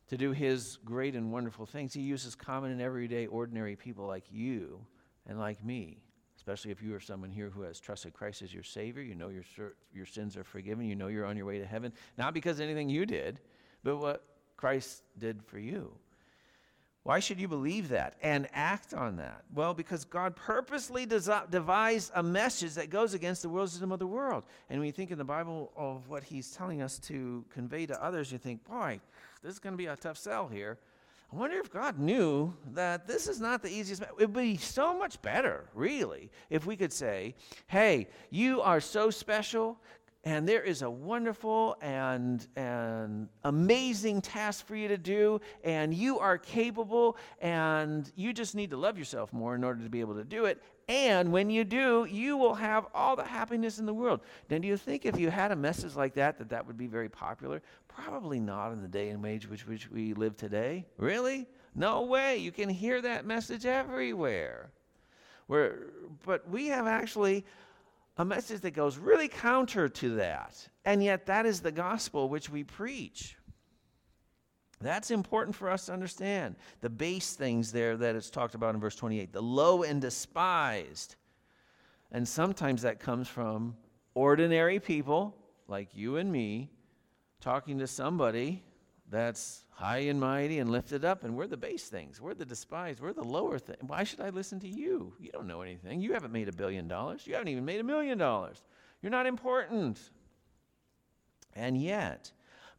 to 0.09 0.17
do 0.17 0.33
his 0.33 0.79
great 0.85 1.15
and 1.15 1.33
wonderful 1.33 1.67
things? 1.67 1.95
He 1.95 2.01
uses 2.01 2.35
common 2.35 2.73
and 2.73 2.81
everyday, 2.81 3.27
ordinary 3.27 3.77
people 3.77 4.07
like 4.07 4.25
you 4.31 4.81
and 5.27 5.39
like 5.39 5.65
me. 5.65 5.99
Especially 6.37 6.71
if 6.71 6.83
you 6.83 6.95
are 6.95 7.01
someone 7.01 7.31
here 7.31 7.51
who 7.51 7.63
has 7.63 7.81
trusted 7.81 8.15
Christ 8.15 8.43
as 8.43 8.55
your 8.55 8.63
Savior, 8.63 9.03
you 9.03 9.15
know 9.15 9.29
your, 9.29 9.45
your 9.93 10.07
sins 10.07 10.37
are 10.37 10.45
forgiven, 10.45 10.87
you 10.87 10.95
know 10.95 11.09
you're 11.09 11.27
on 11.27 11.37
your 11.37 11.47
way 11.47 11.59
to 11.59 11.67
heaven, 11.67 11.93
not 12.17 12.33
because 12.33 12.61
anything 12.61 12.89
you 12.89 13.05
did, 13.05 13.41
but 13.83 13.97
what 13.97 14.25
Christ 14.57 15.03
did 15.19 15.43
for 15.43 15.59
you. 15.59 15.93
Why 17.09 17.21
should 17.21 17.41
you 17.41 17.49
believe 17.49 17.89
that 17.89 18.17
and 18.23 18.49
act 18.53 18.93
on 18.93 19.17
that? 19.17 19.43
Well, 19.55 19.73
because 19.73 20.05
God 20.05 20.37
purposely 20.37 21.07
devised 21.07 22.13
a 22.15 22.23
message 22.23 22.75
that 22.75 22.91
goes 22.91 23.15
against 23.15 23.41
the 23.41 23.49
world 23.49 23.71
system 23.71 23.93
of 23.93 23.99
the 23.99 24.07
world. 24.07 24.45
And 24.69 24.79
when 24.79 24.87
you 24.87 24.93
think 24.93 25.11
in 25.11 25.17
the 25.17 25.25
Bible 25.25 25.73
of 25.75 26.09
what 26.09 26.23
He's 26.23 26.51
telling 26.51 26.83
us 26.83 26.99
to 27.01 27.47
convey 27.49 27.87
to 27.87 28.05
others, 28.05 28.31
you 28.31 28.37
think, 28.37 28.63
boy, 28.65 29.01
this 29.43 29.53
is 29.53 29.59
going 29.59 29.73
to 29.73 29.79
be 29.79 29.87
a 29.87 29.97
tough 29.97 30.19
sell 30.19 30.49
here. 30.49 30.79
I 31.33 31.37
wonder 31.37 31.59
if 31.59 31.71
God 31.71 31.99
knew 31.99 32.55
that 32.73 33.07
this 33.07 33.29
is 33.29 33.39
not 33.41 33.63
the 33.63 33.69
easiest. 33.69 34.03
It 34.03 34.17
would 34.19 34.33
be 34.33 34.57
so 34.57 34.97
much 34.97 35.21
better, 35.21 35.69
really, 35.75 36.31
if 36.49 36.65
we 36.65 36.75
could 36.75 36.93
say, 36.93 37.35
hey, 37.67 38.09
you 38.31 38.63
are 38.63 38.81
so 38.81 39.11
special 39.11 39.79
and 40.25 40.49
there 40.49 40.63
is 40.63 40.83
a 40.83 40.91
wonderful 40.91 41.77
and, 41.81 42.47
and 42.57 43.29
amazing 43.45 44.21
task 44.21 44.67
for 44.67 44.75
you 44.75 44.89
to 44.89 44.99
do, 44.99 45.41
and 45.63 45.95
you 45.95 46.19
are 46.19 46.37
capable, 46.37 47.17
and 47.41 48.11
you 48.17 48.33
just 48.33 48.55
need 48.55 48.71
to 48.71 48.77
love 48.77 48.99
yourself 48.99 49.33
more 49.33 49.55
in 49.55 49.63
order 49.63 49.83
to 49.83 49.89
be 49.89 50.01
able 50.01 50.17
to 50.17 50.25
do 50.25 50.47
it. 50.47 50.63
And 50.89 51.31
when 51.31 51.51
you 51.51 51.65
do, 51.65 52.07
you 52.11 52.37
will 52.37 52.55
have 52.55 52.87
all 52.95 53.15
the 53.15 53.25
happiness 53.25 53.79
in 53.79 53.87
the 53.87 53.95
world. 53.95 54.21
Now, 54.51 54.59
do 54.59 54.67
you 54.67 54.77
think 54.77 55.05
if 55.05 55.19
you 55.21 55.31
had 55.31 55.53
a 55.53 55.57
message 55.57 55.95
like 55.95 56.15
that, 56.15 56.39
that 56.39 56.49
that 56.49 56.67
would 56.67 56.79
be 56.79 56.87
very 56.87 57.09
popular? 57.09 57.63
Probably 57.87 58.41
not 58.41 58.73
in 58.73 58.83
the 58.83 58.89
day 58.89 59.11
and 59.11 59.25
age 59.25 59.49
which, 59.49 59.67
which 59.67 59.91
we 59.91 60.15
live 60.15 60.37
today. 60.37 60.87
Really? 60.97 61.47
No 61.75 62.03
way. 62.03 62.39
You 62.39 62.53
can 62.53 62.69
hear 62.69 63.01
that 63.03 63.25
message 63.25 63.67
everywhere. 63.67 64.71
Where, 65.47 65.89
but 66.25 66.49
we 66.49 66.67
have 66.67 66.87
actually 66.87 67.45
a 68.19 68.25
message 68.25 68.61
that 68.63 68.73
goes 68.73 68.99
really 68.99 69.29
counter 69.29 69.89
to 69.89 70.17
that. 70.17 70.69
And 70.85 71.03
yet, 71.03 71.27
that 71.27 71.47
is 71.47 71.61
the 71.61 71.73
gospel 71.73 72.29
which 72.29 72.51
we 72.51 72.65
preach. 72.65 73.37
That's 74.81 75.11
important 75.11 75.57
for 75.57 75.71
us 75.71 75.87
to 75.87 75.93
understand. 75.93 76.57
The 76.81 76.91
base 76.91 77.35
things 77.35 77.73
there 77.73 77.97
that 77.97 78.17
it's 78.17 78.31
talked 78.31 78.55
about 78.55 78.75
in 78.75 78.81
verse 78.81 78.97
28, 78.97 79.33
the 79.33 79.43
low 79.43 79.83
and 79.83 80.01
despised. 80.01 81.17
And 82.13 82.27
sometimes 82.27 82.83
that 82.83 83.01
comes 83.01 83.29
from 83.29 83.77
ordinary 84.15 84.81
people 84.81 85.37
like 85.67 85.95
you 85.95 86.17
and 86.17 86.31
me 86.31 86.71
talking 87.41 87.79
to 87.79 87.87
somebody 87.87 88.63
that's 89.11 89.65
high 89.71 89.99
and 89.99 90.21
mighty 90.21 90.59
and 90.59 90.71
lifted 90.71 91.05
up, 91.05 91.25
and 91.25 91.37
we're 91.37 91.47
the 91.47 91.57
base 91.57 91.89
things. 91.89 92.21
We're 92.21 92.35
the 92.35 92.45
despised. 92.45 93.01
We're 93.01 93.13
the 93.13 93.25
lower 93.25 93.59
thing. 93.59 93.77
Why 93.87 94.05
should 94.05 94.21
I 94.21 94.31
listen 94.31 94.61
to 94.61 94.69
you? 94.69 95.15
You 95.19 95.31
don't 95.33 95.47
know 95.47 95.63
anything. 95.63 96.01
You 96.01 96.13
haven't 96.13 96.33
made 96.33 96.49
a 96.49 96.53
billion 96.53 96.89
dollars. 96.89 97.27
You 97.27 97.35
haven't 97.35 97.49
even 97.49 97.65
made 97.65 97.81
a 97.81 97.85
million 97.85 98.19
dollars. 98.19 98.63
You're 99.03 99.11
not 99.11 99.27
important. 99.27 99.99
And 101.55 101.81
yet, 101.81 102.33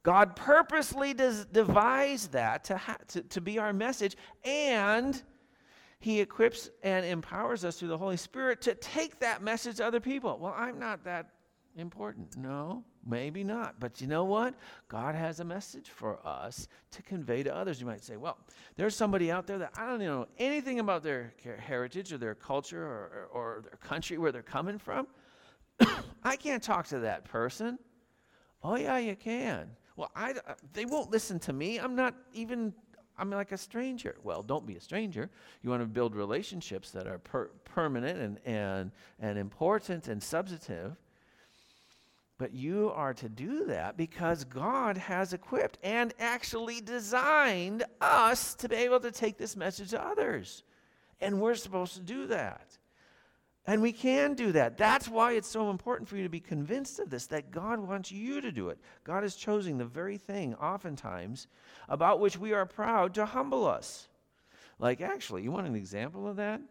God 0.03 0.35
purposely 0.35 1.13
does, 1.13 1.45
devised 1.45 2.33
that 2.33 2.65
to, 2.65 2.77
ha- 2.77 2.97
to, 3.09 3.21
to 3.21 3.41
be 3.41 3.57
our 3.59 3.73
message, 3.73 4.15
and 4.43 5.21
He 5.99 6.21
equips 6.21 6.69
and 6.83 7.05
empowers 7.05 7.65
us 7.65 7.79
through 7.79 7.89
the 7.89 7.97
Holy 7.97 8.17
Spirit 8.17 8.61
to 8.61 8.75
take 8.75 9.19
that 9.19 9.41
message 9.41 9.77
to 9.77 9.85
other 9.85 9.99
people. 9.99 10.37
Well, 10.39 10.55
I'm 10.55 10.79
not 10.79 11.03
that 11.05 11.31
important. 11.75 12.38
No, 12.38 12.84
maybe 13.05 13.43
not. 13.43 13.79
But 13.79 14.01
you 14.01 14.08
know 14.08 14.23
what? 14.23 14.53
God 14.88 15.15
has 15.15 15.39
a 15.39 15.45
message 15.45 15.89
for 15.89 16.19
us 16.25 16.67
to 16.91 17.01
convey 17.03 17.43
to 17.43 17.55
others. 17.55 17.79
You 17.79 17.86
might 17.88 18.03
say, 18.03 18.17
well, 18.17 18.38
there's 18.75 18.95
somebody 18.95 19.32
out 19.32 19.47
there 19.47 19.58
that 19.60 19.73
I 19.77 19.86
don't 19.86 19.99
know 19.99 20.27
anything 20.38 20.79
about 20.79 21.03
their 21.03 21.34
heritage 21.60 22.12
or 22.13 22.17
their 22.17 22.36
culture 22.36 22.84
or, 22.84 23.29
or, 23.32 23.58
or 23.58 23.62
their 23.62 23.77
country 23.77 24.17
where 24.17 24.32
they're 24.32 24.41
coming 24.41 24.77
from. 24.77 25.08
I 26.23 26.36
can't 26.36 26.62
talk 26.62 26.88
to 26.88 26.99
that 26.99 27.25
person. 27.25 27.79
Oh, 28.63 28.75
yeah, 28.75 28.97
you 28.97 29.15
can. 29.15 29.69
Well, 29.95 30.12
I, 30.15 30.32
uh, 30.32 30.53
they 30.73 30.86
won't 30.86 31.12
listen 31.12 31.39
to 31.39 31.53
me. 31.53 31.79
I'm 31.79 31.95
not 31.95 32.13
even, 32.34 32.73
I'm 33.17 33.29
like 33.29 33.51
a 33.51 33.58
stranger. 33.58 34.15
Well, 34.23 34.43
don't 34.43 34.65
be 34.65 34.75
a 34.75 34.82
stranger. 34.82 35.29
You 35.62 35.69
want 35.69 35.82
to 35.82 35.88
build 35.88 36.15
relationships 36.15 36.91
that 36.91 37.08
are 37.08 37.19
per- 37.19 37.51
permanent 37.65 38.19
and, 38.19 38.39
and, 38.45 38.91
and 39.19 39.38
important 39.38 40.08
and 40.08 40.21
substantive. 40.21 40.95
But 42.39 42.54
you 42.54 42.89
are 42.95 43.13
to 43.15 43.28
do 43.28 43.65
that 43.65 43.97
because 43.97 44.45
God 44.45 44.97
has 44.97 45.34
equipped 45.34 45.78
and 45.84 46.13
actually 46.19 46.80
designed 46.80 47.84
us 47.99 48.56
to 48.56 48.69
be 48.69 48.78
able 48.78 49.02
to 49.02 49.12
take 49.12 49.38
this 49.38 49.58
message 49.58 49.89
to 49.89 50.02
others. 50.02 50.63
And 51.19 51.41
we're 51.41 51.56
supposed 51.56 51.95
to 51.95 51.99
do 51.99 52.28
that. 52.28 52.78
And 53.65 53.82
we 53.82 53.91
can 53.91 54.36
do 54.36 54.54
that. 54.54 54.78
That's 54.78 55.10
why 55.10 55.34
it's 55.34 55.49
so 55.49 55.69
important 55.69 56.08
for 56.08 56.15
you 56.15 56.23
to 56.23 56.30
be 56.30 56.39
convinced 56.39 56.99
of 56.99 57.10
this 57.10 57.28
that 57.28 57.52
God 57.52 57.78
wants 57.80 58.10
you 58.10 58.39
to 58.39 58.54
do 58.54 58.69
it. 58.69 58.80
God 59.04 59.25
is 59.25 59.36
choosing 59.36 59.78
the 59.78 59.86
very 59.86 60.17
thing, 60.17 60.56
oftentimes, 60.56 61.47
about 61.89 62.21
which 62.21 62.39
we 62.39 62.54
are 62.54 62.65
proud 62.65 63.13
to 63.15 63.25
humble 63.25 63.67
us. 63.67 64.08
Like, 64.80 65.02
actually, 65.02 65.43
you 65.43 65.52
want 65.52 65.67
an 65.67 65.75
example 65.75 66.25
of 66.25 66.38
that? 66.38 66.62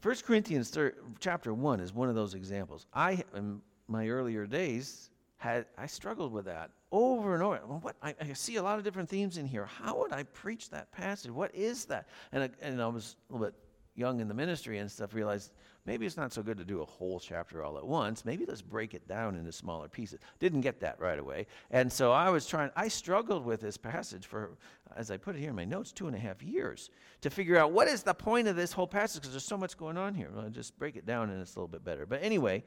1 0.00 0.14
Corinthians 0.26 0.76
chapter 1.20 1.54
1 1.54 1.80
is 1.80 1.92
one 1.92 2.08
of 2.08 2.14
those 2.14 2.34
examples. 2.34 2.86
I, 2.92 3.22
in 3.34 3.60
my 3.88 4.08
earlier 4.08 4.46
days, 4.46 5.10
had 5.36 5.66
I 5.76 5.86
struggled 5.86 6.32
with 6.32 6.44
that 6.46 6.70
over 6.92 7.34
and 7.34 7.42
over. 7.42 7.60
Well, 7.66 7.80
what 7.82 7.96
I, 8.02 8.14
I, 8.20 8.32
see 8.32 8.56
a 8.56 8.62
lot 8.62 8.78
of 8.78 8.84
different 8.84 9.08
themes 9.08 9.38
in 9.38 9.46
here. 9.46 9.66
How 9.66 9.98
would 9.98 10.12
I 10.12 10.22
preach 10.22 10.70
that 10.70 10.90
passage? 10.92 11.30
What 11.30 11.54
is 11.54 11.84
that? 11.86 12.06
And 12.32 12.44
I, 12.44 12.50
and 12.60 12.80
I 12.80 12.86
was 12.86 13.16
a 13.28 13.32
little 13.32 13.46
bit 13.46 13.54
young 13.94 14.20
in 14.20 14.28
the 14.28 14.34
ministry 14.34 14.78
and 14.78 14.90
stuff 14.90 15.14
realized 15.14 15.52
maybe 15.86 16.06
it's 16.06 16.16
not 16.16 16.32
so 16.32 16.42
good 16.42 16.58
to 16.58 16.64
do 16.64 16.82
a 16.82 16.84
whole 16.84 17.18
chapter 17.18 17.62
all 17.62 17.78
at 17.78 17.86
once. 17.86 18.24
Maybe 18.24 18.44
let's 18.46 18.62
break 18.62 18.94
it 18.94 19.06
down 19.08 19.36
into 19.36 19.52
smaller 19.52 19.88
pieces. 19.88 20.20
Didn't 20.38 20.60
get 20.60 20.80
that 20.80 21.00
right 21.00 21.18
away. 21.18 21.46
And 21.70 21.92
so 21.92 22.12
I 22.12 22.30
was 22.30 22.46
trying, 22.46 22.70
I 22.76 22.88
struggled 22.88 23.44
with 23.44 23.60
this 23.60 23.76
passage 23.76 24.26
for, 24.26 24.50
as 24.96 25.10
I 25.10 25.16
put 25.16 25.36
it 25.36 25.40
here 25.40 25.50
in 25.50 25.56
my 25.56 25.64
notes, 25.64 25.92
two 25.92 26.06
and 26.06 26.16
a 26.16 26.18
half 26.18 26.42
years 26.42 26.90
to 27.22 27.30
figure 27.30 27.56
out 27.56 27.72
what 27.72 27.88
is 27.88 28.02
the 28.02 28.14
point 28.14 28.48
of 28.48 28.56
this 28.56 28.72
whole 28.72 28.86
passage 28.86 29.22
because 29.22 29.32
there's 29.32 29.44
so 29.44 29.58
much 29.58 29.76
going 29.76 29.96
on 29.96 30.14
here. 30.14 30.30
Well, 30.34 30.48
just 30.50 30.78
break 30.78 30.96
it 30.96 31.06
down 31.06 31.30
and 31.30 31.40
it's 31.40 31.56
a 31.56 31.58
little 31.58 31.68
bit 31.68 31.84
better. 31.84 32.06
But 32.06 32.22
anyway, 32.22 32.64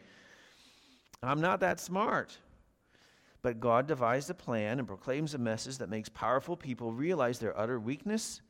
I'm 1.23 1.41
not 1.41 1.60
that 1.62 1.80
smart. 1.80 2.38
But 3.41 3.60
God 3.60 3.86
devised 3.86 4.30
a 4.32 4.34
plan 4.34 4.80
and 4.80 4.88
proclaims 4.88 5.36
a 5.36 5.38
message 5.38 5.78
that 5.78 5.88
makes 5.88 6.10
powerful 6.10 6.58
people 6.58 6.91
realize 6.91 7.38
their 7.38 7.56
utter 7.56 7.80
weakness 7.80 8.41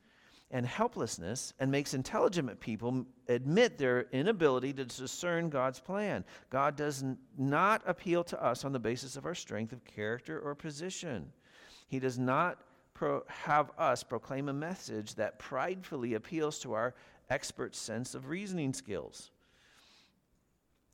and 0.50 0.64
helplessness 0.64 1.52
and 1.58 1.70
makes 1.70 1.94
intelligent 1.94 2.60
people 2.60 3.04
admit 3.28 3.78
their 3.78 4.06
inability 4.12 4.72
to 4.72 4.84
discern 4.84 5.48
God's 5.48 5.80
plan. 5.80 6.24
God 6.50 6.76
does 6.76 7.04
not 7.36 7.82
appeal 7.86 8.22
to 8.24 8.42
us 8.42 8.64
on 8.64 8.72
the 8.72 8.78
basis 8.78 9.16
of 9.16 9.26
our 9.26 9.34
strength 9.34 9.72
of 9.72 9.84
character 9.84 10.38
or 10.38 10.54
position. 10.54 11.32
He 11.88 11.98
does 11.98 12.18
not 12.18 12.58
pro- 12.94 13.24
have 13.26 13.72
us 13.76 14.02
proclaim 14.02 14.48
a 14.48 14.52
message 14.52 15.16
that 15.16 15.38
pridefully 15.38 16.14
appeals 16.14 16.60
to 16.60 16.74
our 16.74 16.94
expert 17.28 17.74
sense 17.74 18.14
of 18.14 18.28
reasoning 18.28 18.72
skills. 18.72 19.30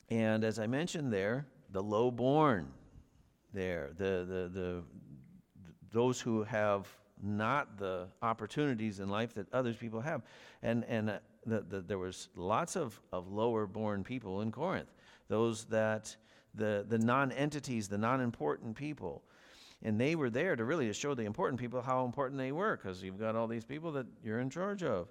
And 0.08 0.44
as 0.44 0.58
I 0.58 0.66
mentioned 0.66 1.12
there, 1.12 1.46
the 1.70 1.82
low 1.82 2.10
born, 2.10 2.68
there, 3.52 3.90
the, 3.98 4.26
the, 4.26 4.50
the, 4.52 4.82
those 5.90 6.20
who 6.20 6.42
have 6.44 6.86
not 7.22 7.78
the 7.78 8.06
opportunities 8.20 9.00
in 9.00 9.08
life 9.08 9.34
that 9.34 9.52
others 9.52 9.76
people 9.76 10.00
have. 10.00 10.22
And, 10.62 10.84
and 10.84 11.10
uh, 11.10 11.18
the, 11.46 11.60
the, 11.60 11.80
there 11.80 11.98
was 11.98 12.28
lots 12.36 12.76
of, 12.76 13.00
of 13.12 13.30
lower 13.30 13.66
born 13.66 14.04
people 14.04 14.42
in 14.42 14.50
Corinth, 14.52 14.92
those 15.28 15.64
that, 15.66 16.14
the, 16.54 16.84
the 16.88 16.98
non 16.98 17.32
entities, 17.32 17.88
the 17.88 17.98
non 17.98 18.20
important 18.20 18.76
people. 18.76 19.22
And 19.84 20.00
they 20.00 20.14
were 20.14 20.30
there 20.30 20.54
to 20.54 20.64
really 20.64 20.86
to 20.86 20.92
show 20.92 21.14
the 21.14 21.24
important 21.24 21.60
people 21.60 21.82
how 21.82 22.04
important 22.04 22.38
they 22.38 22.52
were, 22.52 22.76
because 22.76 23.02
you've 23.02 23.18
got 23.18 23.34
all 23.34 23.48
these 23.48 23.64
people 23.64 23.92
that 23.92 24.06
you're 24.22 24.40
in 24.40 24.50
charge 24.50 24.82
of 24.82 25.08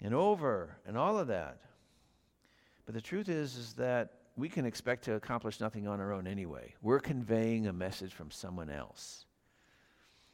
and 0.00 0.14
over 0.14 0.76
and 0.86 0.96
all 0.96 1.18
of 1.18 1.26
that. 1.28 1.58
But 2.86 2.94
the 2.94 3.00
truth 3.00 3.28
is, 3.28 3.56
is 3.56 3.72
that 3.74 4.12
we 4.36 4.48
can 4.48 4.64
expect 4.64 5.04
to 5.04 5.14
accomplish 5.14 5.58
nothing 5.58 5.88
on 5.88 6.00
our 6.00 6.12
own 6.12 6.26
anyway. 6.26 6.74
We're 6.80 7.00
conveying 7.00 7.66
a 7.66 7.72
message 7.72 8.14
from 8.14 8.30
someone 8.30 8.70
else. 8.70 9.26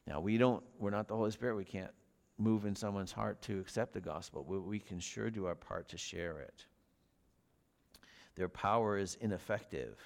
Now, 0.07 0.21
we 0.21 0.37
don't, 0.37 0.62
we're 0.79 0.90
not 0.90 1.09
the 1.09 1.17
Holy 1.17 1.31
Spirit. 1.31 1.57
We 1.57 1.64
can't 1.64 1.90
move 2.38 2.67
in 2.67 2.77
someone's 2.77 3.12
heart 3.12 3.40
to 3.43 3.59
accept 3.61 3.93
the 3.93 4.01
gospel. 4.01 4.45
We, 4.45 4.59
we 4.59 4.79
can 4.79 5.01
sure 5.01 5.31
do 5.31 5.47
our 5.47 5.55
part 5.55 5.88
to 5.90 5.99
share 5.99 6.40
it. 6.40 6.67
Their 8.37 8.49
power 8.49 8.99
is 8.99 9.17
ineffective 9.21 9.99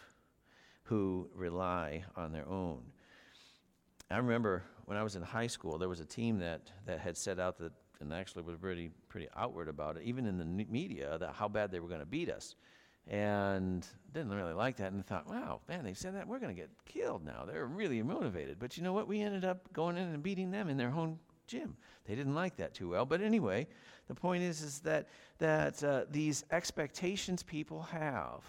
who 0.84 1.28
rely 1.34 2.04
on 2.16 2.32
their 2.32 2.48
own. 2.48 2.82
I 4.10 4.16
remember 4.16 4.62
when 4.84 4.96
I 4.96 5.02
was 5.02 5.16
in 5.16 5.22
high 5.22 5.46
school, 5.46 5.78
there 5.78 5.88
was 5.88 6.00
a 6.00 6.04
team 6.06 6.38
that, 6.38 6.70
that 6.86 6.98
had 7.00 7.16
set 7.16 7.38
out 7.38 7.58
that, 7.58 7.72
and 8.00 8.12
actually 8.12 8.42
was 8.42 8.56
pretty, 8.56 8.90
pretty 9.08 9.28
outward 9.36 9.68
about 9.68 9.96
it, 9.96 10.04
even 10.04 10.26
in 10.26 10.38
the 10.38 10.44
media, 10.44 11.18
that 11.18 11.34
how 11.34 11.48
bad 11.48 11.70
they 11.70 11.80
were 11.80 11.88
going 11.88 12.00
to 12.00 12.06
beat 12.06 12.30
us 12.30 12.54
and 13.08 13.86
didn't 14.12 14.32
really 14.32 14.54
like 14.54 14.76
that 14.76 14.92
and 14.92 15.04
thought, 15.04 15.28
wow, 15.28 15.60
man, 15.68 15.84
they 15.84 15.94
said 15.94 16.14
that 16.14 16.26
we're 16.26 16.38
going 16.38 16.54
to 16.54 16.60
get 16.60 16.70
killed 16.86 17.24
now. 17.24 17.44
They're 17.46 17.66
really 17.66 18.02
motivated. 18.02 18.58
But 18.58 18.76
you 18.76 18.82
know 18.82 18.92
what? 18.92 19.06
We 19.06 19.20
ended 19.20 19.44
up 19.44 19.72
going 19.72 19.96
in 19.96 20.08
and 20.08 20.22
beating 20.22 20.50
them 20.50 20.68
in 20.68 20.76
their 20.76 20.90
own 20.90 21.18
gym. 21.46 21.76
They 22.06 22.14
didn't 22.14 22.34
like 22.34 22.56
that 22.56 22.74
too 22.74 22.88
well. 22.88 23.04
But 23.04 23.20
anyway, 23.20 23.66
the 24.06 24.14
point 24.14 24.42
is, 24.42 24.62
is 24.62 24.78
that, 24.80 25.08
that 25.38 25.82
uh, 25.84 26.04
these 26.10 26.44
expectations 26.50 27.42
people 27.42 27.82
have 27.82 28.42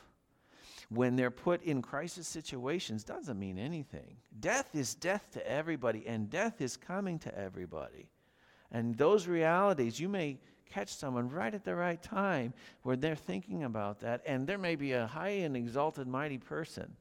when 0.89 1.15
they're 1.15 1.31
put 1.31 1.61
in 1.63 1.81
crisis 1.81 2.27
situations 2.27 3.03
doesn't 3.03 3.37
mean 3.37 3.59
anything. 3.59 4.17
Death 4.39 4.69
is 4.73 4.95
death 4.95 5.27
to 5.33 5.49
everybody, 5.49 6.05
and 6.07 6.29
death 6.29 6.61
is 6.61 6.77
coming 6.77 7.19
to 7.19 7.37
everybody. 7.37 8.09
And 8.71 8.95
those 8.95 9.27
realities, 9.27 9.99
you 9.99 10.09
may 10.09 10.39
catch 10.69 10.95
someone 10.95 11.29
right 11.29 11.53
at 11.53 11.63
the 11.63 11.75
right 11.75 12.01
time 12.01 12.53
where 12.83 12.95
they're 12.95 13.15
thinking 13.15 13.63
about 13.63 13.99
that, 14.01 14.21
and 14.25 14.47
there 14.47 14.57
may 14.57 14.75
be 14.75 14.93
a 14.93 15.07
high 15.07 15.29
and 15.29 15.57
exalted, 15.57 16.07
mighty 16.07 16.37
person. 16.37 16.95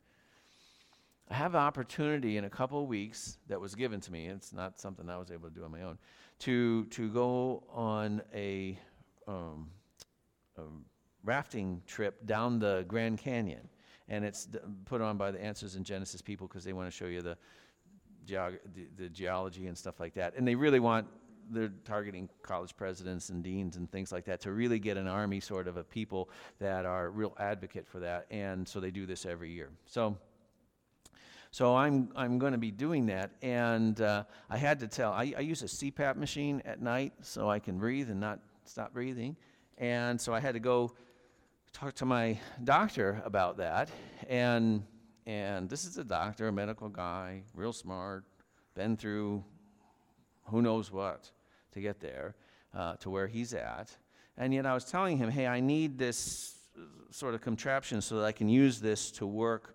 I 1.31 1.35
have 1.35 1.55
an 1.55 1.61
opportunity 1.61 2.39
in 2.39 2.45
a 2.45 2.51
couple 2.51 2.83
of 2.83 2.89
weeks 2.89 3.37
that 3.49 3.61
was 3.61 3.75
given 3.75 4.01
to 4.01 4.13
me. 4.13 4.27
It's 4.29 4.53
not 4.53 4.81
something 4.81 5.11
I 5.11 5.19
was 5.19 5.31
able 5.31 5.51
to 5.51 5.55
do 5.55 5.65
on 5.65 5.71
my 5.71 5.83
own. 5.83 5.99
To 6.41 6.85
to 6.87 7.11
go 7.11 7.65
on 7.75 8.23
a, 8.35 8.79
um, 9.27 9.69
a 10.57 10.63
rafting 11.25 11.83
trip 11.87 12.25
down 12.27 12.59
the 12.59 12.85
Grand 12.89 13.19
Canyon, 13.19 13.69
and 14.09 14.25
it's 14.25 14.47
d- 14.47 14.61
put 14.87 15.03
on 15.03 15.19
by 15.19 15.31
the 15.31 15.43
Answers 15.43 15.77
in 15.77 15.85
Genesis 15.85 16.23
people 16.23 16.47
because 16.47 16.65
they 16.65 16.73
want 16.73 16.87
to 16.87 16.97
show 16.97 17.07
you 17.07 17.21
the, 17.21 17.37
geog- 18.27 18.61
the, 18.75 18.89
the 18.97 19.09
geology 19.11 19.67
and 19.67 19.77
stuff 19.77 20.01
like 20.01 20.15
that, 20.15 20.35
and 20.37 20.49
they 20.49 20.55
really 20.55 20.81
want 20.81 21.07
they're 21.51 21.73
targeting 21.85 22.29
college 22.43 22.77
presidents 22.77 23.29
and 23.29 23.43
deans 23.43 23.77
and 23.77 23.91
things 23.91 24.13
like 24.13 24.25
that 24.27 24.41
to 24.43 24.53
really 24.53 24.79
get 24.79 24.97
an 24.97 25.07
army 25.07 25.41
sort 25.41 25.69
of 25.69 25.77
of 25.77 25.91
people 25.91 26.31
that 26.59 26.85
are 26.85 27.11
real 27.11 27.37
advocate 27.39 27.87
for 27.87 28.01
that. 28.01 28.27
And 28.31 28.67
so 28.67 28.81
they 28.81 28.91
do 28.91 29.07
this 29.07 29.27
every 29.27 29.51
year. 29.51 29.71
So. 29.87 30.17
So 31.51 31.75
I'm 31.75 32.11
I'm 32.15 32.39
going 32.39 32.53
to 32.53 32.59
be 32.59 32.71
doing 32.71 33.07
that, 33.07 33.31
and 33.41 33.99
uh, 34.03 34.25
I 34.51 34.59
had 34.59 34.81
to 34.81 34.87
tell. 34.87 35.13
I, 35.13 35.33
I 35.35 35.41
use 35.41 35.63
a 35.63 35.67
CPAP 35.67 36.17
machine 36.17 36.61
at 36.67 36.83
night 36.83 37.15
so 37.23 37.49
I 37.49 37.59
can 37.59 37.79
breathe 37.79 38.11
and 38.11 38.21
not 38.21 38.41
stop 38.65 38.93
breathing, 38.93 39.35
and 39.79 40.21
so 40.21 40.35
I 40.35 40.41
had 40.41 40.53
to 40.53 40.61
go 40.61 40.93
talk 41.73 41.95
to 41.95 42.05
my 42.05 42.39
doctor 42.65 43.23
about 43.25 43.57
that. 43.57 43.89
And 44.29 44.83
and 45.27 45.71
this 45.71 45.87
is 45.87 45.97
a 45.97 46.05
doctor, 46.05 46.49
a 46.49 46.53
medical 46.53 46.91
guy, 46.91 47.45
real 47.55 47.73
smart, 47.73 48.25
been 48.75 48.97
through 48.97 49.43
who 50.45 50.63
knows 50.63 50.91
what 50.91 51.31
to 51.73 51.81
get 51.81 52.01
there, 52.01 52.35
uh, 52.75 52.95
to 52.97 53.11
where 53.11 53.27
he's 53.27 53.55
at. 53.55 53.97
And 54.37 54.55
yet 54.55 54.67
I 54.67 54.75
was 54.75 54.85
telling 54.85 55.17
him, 55.17 55.31
hey, 55.31 55.47
I 55.47 55.61
need 55.61 55.99
this 55.99 56.55
sort 57.11 57.35
of 57.35 57.41
contraption 57.41 58.01
so 58.01 58.19
that 58.19 58.25
I 58.25 58.33
can 58.33 58.49
use 58.49 58.81
this 58.81 59.11
to 59.13 59.27
work 59.27 59.75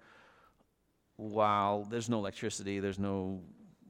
while 1.15 1.83
there's 1.83 2.09
no 2.09 2.17
electricity, 2.17 2.79
there's 2.79 2.99
no 2.99 3.41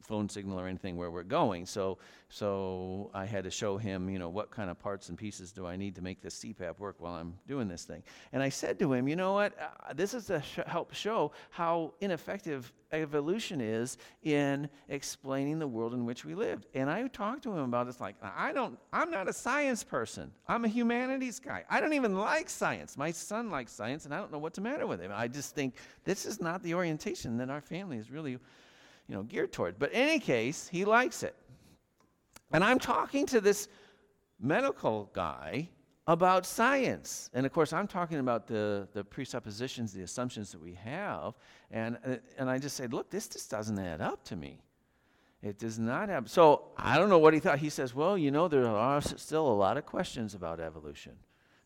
phone 0.03 0.29
signal 0.29 0.59
or 0.59 0.67
anything 0.67 0.95
where 0.97 1.09
we're 1.09 1.23
going. 1.23 1.65
So, 1.65 1.97
so 2.29 3.09
I 3.13 3.25
had 3.25 3.43
to 3.45 3.51
show 3.51 3.77
him, 3.77 4.09
you 4.09 4.19
know, 4.19 4.29
what 4.29 4.51
kind 4.51 4.69
of 4.69 4.79
parts 4.79 5.09
and 5.09 5.17
pieces 5.17 5.51
do 5.51 5.65
I 5.65 5.75
need 5.75 5.95
to 5.95 6.01
make 6.01 6.21
this 6.21 6.39
CPAP 6.39 6.79
work 6.79 6.97
while 6.99 7.13
I'm 7.13 7.35
doing 7.47 7.67
this 7.67 7.83
thing. 7.83 8.03
And 8.31 8.43
I 8.43 8.49
said 8.49 8.79
to 8.79 8.91
him, 8.93 9.07
you 9.07 9.15
know 9.15 9.33
what? 9.33 9.53
Uh, 9.59 9.93
this 9.93 10.13
is 10.13 10.25
to 10.25 10.41
sh- 10.41 10.59
help 10.67 10.93
show 10.93 11.31
how 11.49 11.93
ineffective 12.01 12.71
evolution 12.91 13.59
is 13.59 13.97
in 14.23 14.69
explaining 14.89 15.59
the 15.59 15.67
world 15.67 15.93
in 15.93 16.05
which 16.05 16.25
we 16.25 16.35
lived. 16.35 16.67
And 16.73 16.89
I 16.89 17.07
talked 17.07 17.43
to 17.43 17.51
him 17.51 17.63
about 17.63 17.87
this 17.87 17.99
like, 17.99 18.15
I 18.21 18.53
don't, 18.53 18.77
I'm 18.91 19.09
not 19.09 19.27
a 19.27 19.33
science 19.33 19.83
person. 19.83 20.31
I'm 20.47 20.65
a 20.65 20.67
humanities 20.67 21.39
guy. 21.39 21.63
I 21.69 21.81
don't 21.81 21.93
even 21.93 22.15
like 22.15 22.49
science. 22.49 22.97
My 22.97 23.11
son 23.11 23.49
likes 23.49 23.71
science, 23.71 24.05
and 24.05 24.13
I 24.13 24.19
don't 24.19 24.31
know 24.31 24.37
what's 24.37 24.55
the 24.55 24.61
matter 24.61 24.85
with 24.85 25.01
him. 25.01 25.11
I 25.13 25.27
just 25.27 25.55
think 25.55 25.75
this 26.03 26.25
is 26.25 26.39
not 26.39 26.61
the 26.63 26.73
orientation 26.75 27.37
that 27.37 27.49
our 27.49 27.61
family 27.61 27.97
is 27.97 28.11
really 28.11 28.37
you 29.07 29.15
know, 29.15 29.23
geared 29.23 29.51
toward. 29.51 29.79
But 29.79 29.91
in 29.91 30.01
any 30.01 30.19
case, 30.19 30.67
he 30.67 30.85
likes 30.85 31.23
it. 31.23 31.35
And 32.51 32.63
I'm 32.63 32.79
talking 32.79 33.25
to 33.27 33.41
this 33.41 33.67
medical 34.39 35.09
guy 35.13 35.69
about 36.07 36.45
science. 36.45 37.29
And 37.33 37.45
of 37.45 37.53
course, 37.53 37.73
I'm 37.73 37.87
talking 37.87 38.19
about 38.19 38.47
the, 38.47 38.87
the 38.93 39.03
presuppositions, 39.03 39.93
the 39.93 40.03
assumptions 40.03 40.51
that 40.51 40.61
we 40.61 40.73
have. 40.73 41.33
And, 41.71 41.97
and 42.37 42.49
I 42.49 42.59
just 42.59 42.75
said, 42.75 42.93
look, 42.93 43.09
this 43.09 43.27
just 43.27 43.49
doesn't 43.49 43.79
add 43.79 44.01
up 44.01 44.23
to 44.25 44.35
me. 44.35 44.59
It 45.41 45.59
does 45.59 45.79
not 45.79 46.09
have. 46.09 46.29
So 46.29 46.65
I 46.77 46.97
don't 46.97 47.09
know 47.09 47.19
what 47.19 47.33
he 47.33 47.39
thought. 47.39 47.59
He 47.59 47.69
says, 47.69 47.93
well, 47.93 48.17
you 48.17 48.31
know, 48.31 48.47
there 48.47 48.65
are 48.65 49.01
still 49.01 49.47
a 49.47 49.53
lot 49.53 49.77
of 49.77 49.85
questions 49.85 50.35
about 50.35 50.59
evolution 50.59 51.13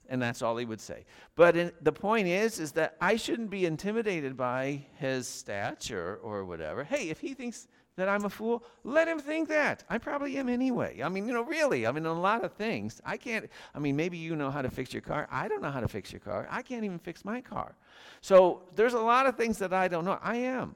and 0.10 0.22
that's 0.22 0.42
all 0.42 0.58
he 0.58 0.66
would 0.66 0.82
say. 0.82 1.06
But 1.36 1.56
in, 1.56 1.72
the 1.82 1.92
point 1.92 2.28
is, 2.28 2.60
is 2.60 2.72
that 2.74 2.96
I 3.02 3.16
shouldn't 3.16 3.50
be 3.50 3.66
intimidated 3.66 4.38
by 4.38 4.86
his 4.96 5.28
stature 5.28 6.20
or 6.24 6.46
whatever. 6.46 6.84
Hey, 6.84 7.10
if 7.10 7.20
he 7.20 7.34
thinks 7.34 7.68
that 7.98 8.08
I'm 8.08 8.26
a 8.26 8.30
fool, 8.30 8.64
let 8.84 9.08
him 9.08 9.20
think 9.20 9.50
that. 9.50 9.84
I 9.90 9.98
probably 9.98 10.38
am 10.38 10.50
anyway. 10.50 11.02
I 11.04 11.10
mean, 11.10 11.28
you 11.28 11.34
know, 11.34 11.42
really, 11.44 11.88
I 11.88 11.92
mean, 11.92 12.06
a 12.06 12.14
lot 12.14 12.44
of 12.44 12.54
things. 12.54 13.02
I 13.04 13.18
can't, 13.18 13.50
I 13.74 13.80
mean, 13.80 13.96
maybe 13.96 14.18
you 14.18 14.36
know 14.36 14.52
how 14.52 14.62
to 14.62 14.70
fix 14.70 14.94
your 14.94 15.02
car. 15.02 15.28
I 15.32 15.48
don't 15.48 15.62
know 15.62 15.72
how 15.72 15.80
to 15.80 15.88
fix 15.88 16.12
your 16.12 16.20
car. 16.20 16.48
I 16.50 16.62
can't 16.62 16.86
even 16.86 17.00
fix 17.00 17.26
my 17.26 17.42
car. 17.42 17.76
So 18.22 18.64
there's 18.76 18.94
a 18.94 19.00
lot 19.00 19.26
of 19.26 19.36
things 19.36 19.58
that 19.58 19.74
I 19.74 19.88
don't 19.88 20.06
know. 20.06 20.20
I 20.22 20.38
am. 20.38 20.76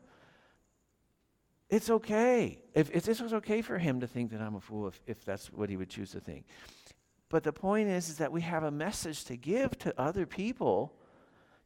It's 1.69 1.89
okay. 1.89 2.59
If, 2.73 2.89
if 2.91 3.03
this 3.03 3.21
was 3.21 3.33
okay 3.33 3.61
for 3.61 3.77
him 3.77 4.01
to 4.01 4.07
think 4.07 4.31
that 4.31 4.41
I'm 4.41 4.55
a 4.55 4.59
fool, 4.59 4.87
if, 4.87 4.99
if 5.05 5.23
that's 5.23 5.53
what 5.53 5.69
he 5.69 5.77
would 5.77 5.89
choose 5.89 6.11
to 6.11 6.19
think. 6.19 6.45
But 7.31 7.43
the 7.43 7.53
point 7.53 7.87
is, 7.87 8.09
is 8.09 8.17
that 8.17 8.31
we 8.31 8.41
have 8.41 8.63
a 8.63 8.71
message 8.71 9.23
to 9.25 9.37
give 9.37 9.79
to 9.79 9.99
other 9.99 10.25
people 10.25 10.93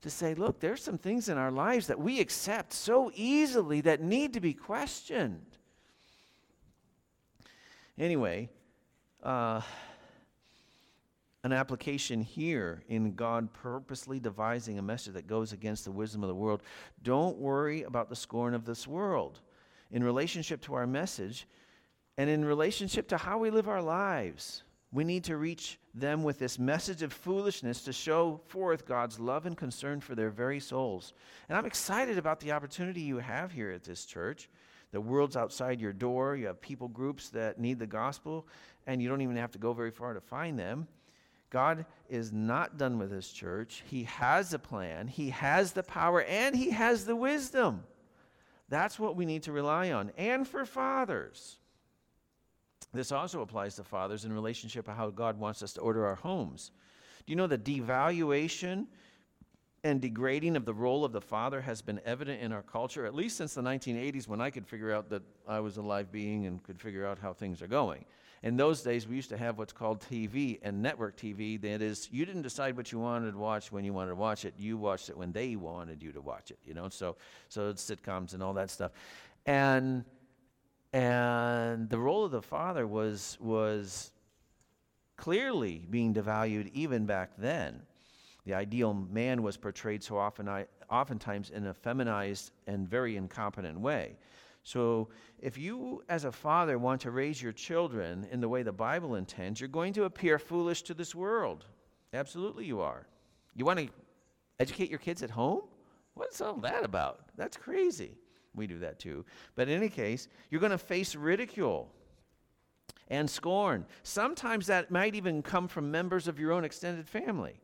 to 0.02 0.12
say, 0.12 0.36
look, 0.36 0.60
there's 0.60 0.84
some 0.84 1.00
things 1.00 1.28
in 1.28 1.40
our 1.40 1.50
lives 1.50 1.88
that 1.88 2.00
we 2.00 2.20
accept 2.20 2.72
so 2.72 3.12
easily 3.16 3.82
that 3.82 4.00
need 4.00 4.34
to 4.34 4.40
be 4.40 4.54
questioned. 4.54 5.58
Anyway, 7.98 8.48
uh, 9.24 9.60
an 11.44 11.52
application 11.52 12.22
here 12.22 12.84
in 12.88 13.16
God 13.16 13.52
purposely 13.52 14.20
devising 14.20 14.78
a 14.78 14.84
message 14.84 15.16
that 15.16 15.26
goes 15.26 15.52
against 15.52 15.84
the 15.84 15.92
wisdom 15.92 16.24
of 16.24 16.28
the 16.28 16.36
world. 16.36 16.62
Don't 17.02 17.40
worry 17.40 17.82
about 17.82 18.10
the 18.10 18.16
scorn 18.16 18.54
of 18.54 18.66
this 18.66 18.88
world. 18.88 19.40
In 19.90 20.04
relationship 20.04 20.62
to 20.62 20.76
our 20.76 20.86
message 20.86 21.48
and 22.20 22.30
in 22.30 22.46
relationship 22.46 23.08
to 23.08 23.18
how 23.18 23.40
we 23.40 23.50
live 23.50 23.68
our 23.68 23.82
lives, 23.82 24.62
we 24.96 25.04
need 25.04 25.26
to 25.26 25.36
reach 25.36 25.78
them 25.94 26.24
with 26.24 26.40
this 26.40 26.58
message 26.58 27.02
of 27.02 27.12
foolishness 27.12 27.84
to 27.84 27.92
show 27.92 28.40
forth 28.48 28.86
God's 28.86 29.20
love 29.20 29.46
and 29.46 29.58
concern 29.58 30.00
for 30.00 30.16
their 30.16 30.30
very 30.30 30.62
souls. 30.62 31.14
And 31.50 31.58
I'm 31.58 31.66
excited 31.66 32.18
about 32.18 32.40
the 32.40 32.54
opportunity 32.54 33.02
you 33.02 33.18
have 33.18 33.52
here 33.52 33.72
at 33.72 33.84
this 33.84 34.06
church. 34.06 34.50
The 34.92 35.02
world's 35.02 35.36
outside 35.36 35.82
your 35.82 35.92
door. 35.92 36.38
You 36.38 36.48
have 36.48 36.62
people 36.62 36.88
groups 36.88 37.28
that 37.32 37.60
need 37.60 37.78
the 37.78 37.86
gospel, 37.86 38.48
and 38.88 39.02
you 39.02 39.10
don't 39.10 39.22
even 39.22 39.36
have 39.36 39.52
to 39.52 39.60
go 39.60 39.74
very 39.74 39.92
far 39.92 40.14
to 40.14 40.22
find 40.22 40.58
them. 40.58 40.88
God 41.50 41.86
is 42.10 42.32
not 42.32 42.78
done 42.78 42.98
with 42.98 43.12
this 43.12 43.34
church. 43.34 43.84
He 43.88 44.04
has 44.04 44.54
a 44.54 44.60
plan, 44.60 45.10
He 45.10 45.30
has 45.32 45.74
the 45.74 45.84
power, 45.84 46.22
and 46.24 46.56
He 46.56 46.70
has 46.70 47.04
the 47.04 47.18
wisdom. 47.18 47.84
That's 48.70 48.98
what 48.98 49.18
we 49.18 49.26
need 49.26 49.44
to 49.44 49.52
rely 49.52 49.92
on. 49.92 50.12
And 50.18 50.48
for 50.48 50.66
fathers. 50.66 51.58
This 52.94 53.12
also 53.12 53.42
applies 53.42 53.76
to 53.76 53.84
fathers 53.84 54.26
in 54.26 54.34
relationship 54.34 54.86
to 54.86 54.94
how 54.94 55.10
God 55.10 55.38
wants 55.38 55.62
us 55.62 55.74
to 55.74 55.82
order 55.82 56.06
our 56.06 56.16
homes. 56.16 56.72
Do 57.26 57.32
you 57.32 57.36
know 57.36 57.48
the 57.48 57.58
devaluation 57.58 58.88
and 59.84 60.02
degrading 60.02 60.56
of 60.56 60.66
the 60.66 60.74
role 60.74 61.06
of 61.06 61.12
the 61.12 61.22
father 61.22 61.62
has 61.62 61.82
been 61.82 62.02
evident 62.06 62.42
in 62.42 62.52
our 62.52 62.64
culture, 62.64 63.06
at 63.06 63.14
least 63.14 63.38
since 63.38 63.54
the 63.54 63.62
1980s 63.62 64.28
when 64.28 64.42
I 64.42 64.50
could 64.50 64.66
figure 64.66 64.92
out 64.92 65.10
that 65.10 65.22
I 65.48 65.60
was 65.60 65.78
a 65.78 65.82
live 65.82 66.12
being 66.12 66.48
and 66.48 66.64
could 66.64 66.80
figure 66.80 67.06
out 67.06 67.20
how 67.20 67.34
things 67.34 67.62
are 67.62 67.68
going. 67.68 68.06
In 68.42 68.58
those 68.58 68.82
days, 68.82 69.08
we 69.08 69.16
used 69.16 69.30
to 69.30 69.38
have 69.38 69.58
what's 69.58 69.74
called 69.74 70.02
TV 70.02 70.60
and 70.62 70.82
network 70.82 71.18
TV. 71.18 71.60
That 71.60 71.82
is, 71.82 72.10
you 72.12 72.26
didn't 72.26 72.44
decide 72.44 72.78
what 72.78 72.92
you 72.92 73.00
wanted 73.00 73.32
to 73.32 73.38
watch 73.38 73.72
when 73.72 73.84
you 73.84 73.94
wanted 73.94 74.10
to 74.10 74.16
watch 74.16 74.46
it. 74.46 74.54
You 74.58 74.78
watched 74.78 75.10
it 75.10 75.18
when 75.18 75.32
they 75.32 75.56
wanted 75.56 76.02
you 76.04 76.12
to 76.12 76.22
watch 76.22 76.52
it. 76.52 76.60
You 76.64 76.74
know, 76.74 76.90
so 76.90 77.16
so 77.50 77.74
sitcoms 77.74 78.34
and 78.34 78.44
all 78.44 78.54
that 78.54 78.70
stuff, 78.70 78.92
and 79.46 80.06
and 80.96 81.90
the 81.90 82.00
role 82.00 82.24
of 82.24 82.32
the 82.32 82.42
father 82.42 82.88
was, 82.88 83.38
was 83.42 84.12
clearly 85.18 85.86
being 85.90 86.14
devalued 86.14 86.72
even 86.74 87.06
back 87.06 87.32
then. 87.38 87.82
The 88.46 88.54
ideal 88.54 88.94
man 88.94 89.44
was 89.44 89.58
portrayed 89.58 90.02
so 90.02 90.18
often, 90.18 90.50
oftentimes 90.90 91.50
in 91.50 91.68
a 91.68 91.74
feminized 91.74 92.52
and 92.66 92.88
very 92.88 93.18
incompetent 93.18 93.78
way. 93.78 94.16
So, 94.64 95.10
if 95.42 95.58
you, 95.58 96.02
as 96.08 96.24
a 96.24 96.32
father, 96.32 96.80
want 96.80 97.02
to 97.02 97.12
raise 97.12 97.42
your 97.42 97.52
children 97.52 98.26
in 98.32 98.40
the 98.40 98.48
way 98.48 98.64
the 98.64 98.72
Bible 98.72 99.16
intends, 99.16 99.60
you're 99.60 99.68
going 99.68 99.92
to 99.94 100.06
appear 100.06 100.40
foolish 100.40 100.82
to 100.84 100.94
this 100.94 101.14
world. 101.14 101.66
Absolutely, 102.14 102.66
you 102.66 102.80
are. 102.80 103.06
You 103.54 103.66
want 103.66 103.80
to 103.80 103.90
educate 104.62 104.90
your 104.90 105.00
kids 105.00 105.22
at 105.24 105.30
home? 105.30 105.64
What's 106.14 106.40
all 106.40 106.56
that 106.60 106.86
about? 106.86 107.20
That's 107.36 107.58
crazy. 107.58 108.16
We 108.56 108.68
do 108.68 108.80
that 108.80 109.00
too. 109.00 109.26
But 109.56 109.68
in 109.68 109.78
any 109.78 109.90
case, 109.90 110.28
you're 110.50 110.62
going 110.62 110.72
to 110.72 110.78
face 110.78 111.16
ridicule 111.16 111.92
and 113.10 113.30
scorn. 113.30 113.86
Sometimes 114.04 114.68
that 114.68 114.92
might 114.92 115.16
even 115.16 115.42
come 115.42 115.68
from 115.68 115.92
members 115.92 116.28
of 116.28 116.40
your 116.40 116.52
own 116.52 116.66
extended 116.66 117.08
family. 117.08 117.60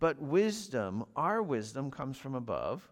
But 0.00 0.20
wisdom, 0.20 1.04
our 1.16 1.42
wisdom, 1.42 1.90
comes 1.90 2.18
from 2.18 2.34
above. 2.34 2.88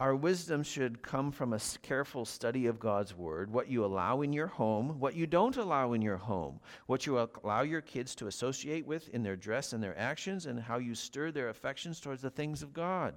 Our 0.00 0.14
wisdom 0.14 0.62
should 0.62 1.02
come 1.02 1.32
from 1.32 1.52
a 1.52 1.60
careful 1.82 2.24
study 2.24 2.66
of 2.66 2.78
God's 2.78 3.16
word, 3.16 3.52
what 3.52 3.68
you 3.68 3.84
allow 3.84 4.20
in 4.20 4.32
your 4.32 4.46
home, 4.46 5.00
what 5.00 5.16
you 5.16 5.26
don't 5.26 5.56
allow 5.56 5.92
in 5.92 6.02
your 6.02 6.18
home, 6.18 6.60
what 6.86 7.04
you 7.04 7.18
allow 7.42 7.62
your 7.62 7.80
kids 7.80 8.14
to 8.16 8.28
associate 8.28 8.86
with 8.86 9.08
in 9.08 9.24
their 9.24 9.34
dress 9.34 9.72
and 9.72 9.82
their 9.82 9.98
actions, 9.98 10.46
and 10.46 10.60
how 10.60 10.78
you 10.78 10.94
stir 10.94 11.32
their 11.32 11.48
affections 11.48 11.98
towards 11.98 12.22
the 12.22 12.30
things 12.30 12.62
of 12.62 12.72
God. 12.72 13.14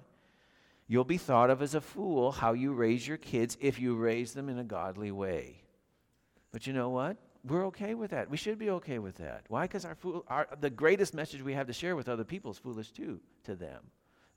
You'll 0.91 1.05
be 1.05 1.15
thought 1.15 1.49
of 1.49 1.61
as 1.61 1.73
a 1.73 1.79
fool 1.79 2.33
how 2.33 2.51
you 2.51 2.73
raise 2.73 3.07
your 3.07 3.15
kids 3.15 3.57
if 3.61 3.79
you 3.79 3.95
raise 3.95 4.33
them 4.33 4.49
in 4.49 4.59
a 4.59 4.63
godly 4.65 5.09
way. 5.09 5.63
But 6.51 6.67
you 6.67 6.73
know 6.73 6.89
what? 6.89 7.15
We're 7.47 7.67
okay 7.67 7.93
with 7.93 8.11
that. 8.11 8.29
We 8.29 8.35
should 8.35 8.59
be 8.59 8.71
okay 8.71 8.99
with 8.99 9.15
that. 9.15 9.45
Why? 9.47 9.61
Because 9.61 9.85
our, 9.85 9.95
fool, 9.95 10.25
our 10.27 10.49
the 10.59 10.69
greatest 10.69 11.13
message 11.13 11.41
we 11.41 11.53
have 11.53 11.67
to 11.67 11.71
share 11.71 11.95
with 11.95 12.09
other 12.09 12.25
people 12.25 12.51
is 12.51 12.57
foolish 12.57 12.91
too 12.91 13.21
to 13.45 13.55
them 13.55 13.85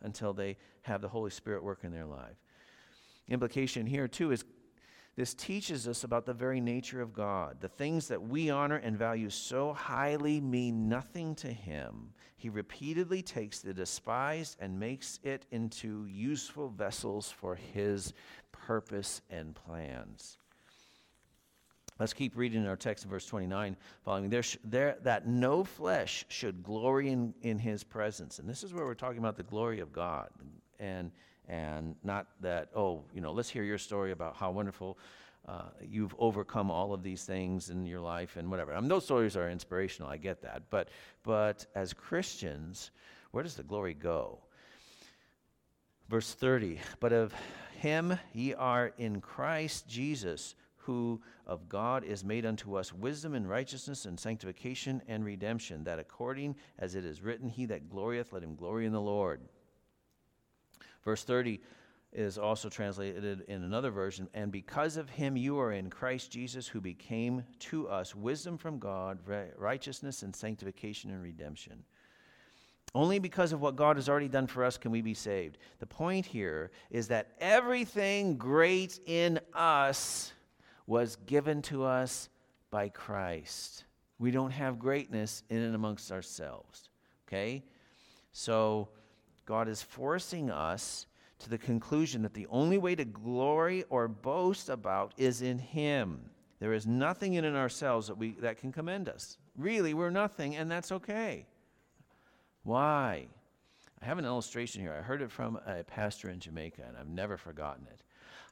until 0.03 0.33
they 0.33 0.57
have 0.83 1.01
the 1.01 1.09
Holy 1.09 1.33
Spirit 1.33 1.65
work 1.65 1.81
in 1.83 1.91
their 1.91 2.07
life. 2.07 2.37
Implication 3.27 3.85
here 3.85 4.07
too 4.07 4.31
is 4.31 4.45
this 5.17 5.35
teaches 5.35 5.87
us 5.87 6.03
about 6.03 6.27
the 6.27 6.35
very 6.35 6.61
nature 6.61 7.01
of 7.01 7.13
God. 7.13 7.59
The 7.61 7.69
things 7.69 8.09
that 8.09 8.23
we 8.23 8.51
honor 8.51 8.77
and 8.77 8.97
value 8.97 9.31
so 9.31 9.73
highly 9.73 10.41
mean 10.41 10.89
nothing 10.89 11.37
to 11.37 11.49
Him. 11.49 12.13
He 12.37 12.49
repeatedly 12.49 13.23
takes 13.23 13.61
the 13.61 13.73
despised 13.73 14.57
and 14.61 14.79
makes 14.79 15.21
it 15.23 15.47
into 15.53 16.07
useful 16.07 16.69
vessels 16.69 17.31
for 17.31 17.55
His 17.55 18.13
purpose 18.51 19.23
and 19.31 19.55
plans. 19.55 20.39
Let's 21.99 22.13
keep 22.13 22.37
reading 22.37 22.63
in 22.63 22.67
our 22.67 22.77
text 22.77 23.05
in 23.05 23.11
verse 23.11 23.27
29 23.27 23.77
following. 24.05 24.29
There, 24.29 24.43
sh- 24.43 24.57
there, 24.65 24.97
that 25.05 25.29
no 25.29 25.63
flesh 25.63 26.25
should 26.29 26.65
glory 26.65 27.11
in, 27.11 27.35
in 27.43 27.57
his 27.59 27.85
presence. 27.85 28.41
And 28.41 28.49
this 28.49 28.65
is 28.65 28.75
where 28.75 28.85
we're 28.85 28.95
talking 28.95 29.19
about 29.19 29.37
the 29.37 29.45
glory 29.45 29.79
of 29.79 29.93
God. 29.93 30.29
And 30.81 31.13
and 31.49 31.95
not 32.03 32.27
that, 32.41 32.69
oh, 32.75 33.05
you 33.13 33.21
know, 33.21 33.33
let's 33.33 33.49
hear 33.49 33.65
your 33.65 33.79
story 33.79 34.13
about 34.13 34.37
how 34.37 34.51
wonderful 34.51 34.99
uh, 35.47 35.65
you've 35.83 36.15
overcome 36.19 36.71
all 36.71 36.95
of 36.95 37.03
these 37.03 37.25
things 37.25 37.71
in 37.71 37.85
your 37.85 38.01
life 38.01 38.37
and 38.37 38.51
whatever. 38.51 38.73
I 38.73 38.81
mean, 38.81 38.89
those 38.89 39.05
stories 39.05 39.37
are 39.37 39.51
inspirational, 39.51 40.11
I 40.11 40.17
get 40.17 40.43
that. 40.43 40.63
But, 40.71 40.89
but 41.23 41.67
as 41.75 41.93
Christians, 41.93 42.91
where 43.31 43.43
does 43.43 43.55
the 43.55 43.63
glory 43.63 43.95
go? 43.95 44.39
Verse 46.09 46.33
30 46.33 46.81
But 47.01 47.13
of 47.13 47.35
him 47.77 48.19
ye 48.33 48.55
are 48.55 48.93
in 48.97 49.21
Christ 49.21 49.87
Jesus, 49.87 50.55
who 50.77 51.21
of 51.47 51.69
God 51.69 52.05
is 52.05 52.25
made 52.25 52.47
unto 52.47 52.77
us 52.77 52.93
wisdom 52.93 53.35
and 53.35 53.49
righteousness 53.49 54.05
and 54.07 54.19
sanctification 54.19 55.03
and 55.09 55.25
redemption, 55.25 55.85
that 55.85 55.99
according 55.99 56.57
as 56.79 56.95
it 56.95 57.05
is 57.05 57.23
written, 57.23 57.49
He 57.49 57.67
that 57.67 57.91
glorieth, 57.91 58.33
let 58.33 58.43
him 58.43 58.55
glory 58.55 58.87
in 58.87 58.93
the 58.93 59.01
Lord. 59.01 59.41
Verse 61.05 61.25
30 61.25 61.61
is 62.13 62.39
also 62.39 62.69
translated 62.69 63.43
in 63.49 63.65
another 63.65 63.91
version. 63.91 64.29
And 64.35 64.53
because 64.53 64.97
of 64.97 65.11
him, 65.11 65.37
you 65.37 65.59
are 65.59 65.73
in 65.73 65.91
Christ 65.91 66.31
Jesus, 66.31 66.67
who 66.67 66.81
became 66.81 67.43
to 67.61 67.89
us 67.89 68.15
wisdom 68.15 68.57
from 68.57 68.79
God, 68.79 69.19
righteousness 69.57 70.23
and 70.23 70.35
sanctification 70.35 71.11
and 71.11 71.23
redemption. 71.23 71.85
Only 72.95 73.19
because 73.19 73.53
of 73.53 73.61
what 73.61 73.75
God 73.75 73.97
has 73.97 74.09
already 74.09 74.29
done 74.29 74.47
for 74.47 74.65
us 74.65 74.79
can 74.79 74.93
we 74.93 75.03
be 75.03 75.15
saved. 75.15 75.59
The 75.81 75.87
point 75.87 76.25
here 76.25 76.71
is 76.91 77.09
that 77.09 77.33
everything 77.41 78.37
great 78.37 79.01
in 79.07 79.41
us 79.53 80.33
was 80.87 81.17
given 81.27 81.61
to 81.63 81.83
us 81.83 82.29
by 82.71 82.91
Christ. 82.91 83.85
We 84.21 84.31
don't 84.31 84.53
have 84.53 84.79
greatness 84.79 85.43
in 85.51 85.59
and 85.59 85.75
amongst 85.75 86.13
ourselves. 86.13 86.89
Okay? 87.27 87.65
So 88.31 88.91
God 89.47 89.69
is 89.69 89.83
forcing 89.83 90.51
us 90.51 91.07
to 91.41 91.51
the 91.51 91.59
conclusion 91.59 92.23
that 92.23 92.35
the 92.35 92.47
only 92.49 92.79
way 92.79 92.95
to 92.95 93.05
glory 93.05 93.85
or 93.91 94.09
boast 94.09 94.69
about 94.69 95.13
is 95.17 95.43
in 95.43 95.59
Him. 95.59 96.31
There 96.61 96.73
is 96.73 96.87
nothing 96.87 97.35
in 97.35 97.45
ourselves 97.57 98.07
that, 98.07 98.17
we, 98.17 98.33
that 98.41 98.59
can 98.59 98.73
commend 98.73 99.09
us. 99.09 99.37
Really, 99.57 99.93
we're 99.93 100.11
nothing, 100.11 100.57
and 100.57 100.71
that's 100.71 100.93
okay. 100.93 101.47
Why? 102.63 103.27
I 104.01 104.05
have 104.07 104.19
an 104.19 104.25
illustration 104.25 104.81
here. 104.81 104.95
I 104.99 105.03
heard 105.03 105.23
it 105.23 105.31
from 105.31 105.59
a 105.67 105.85
pastor 105.85 106.31
in 106.31 106.41
Jamaica, 106.41 106.83
and 106.87 106.97
I've 106.97 107.09
never 107.09 107.37
forgotten 107.37 107.87
it. 107.91 108.01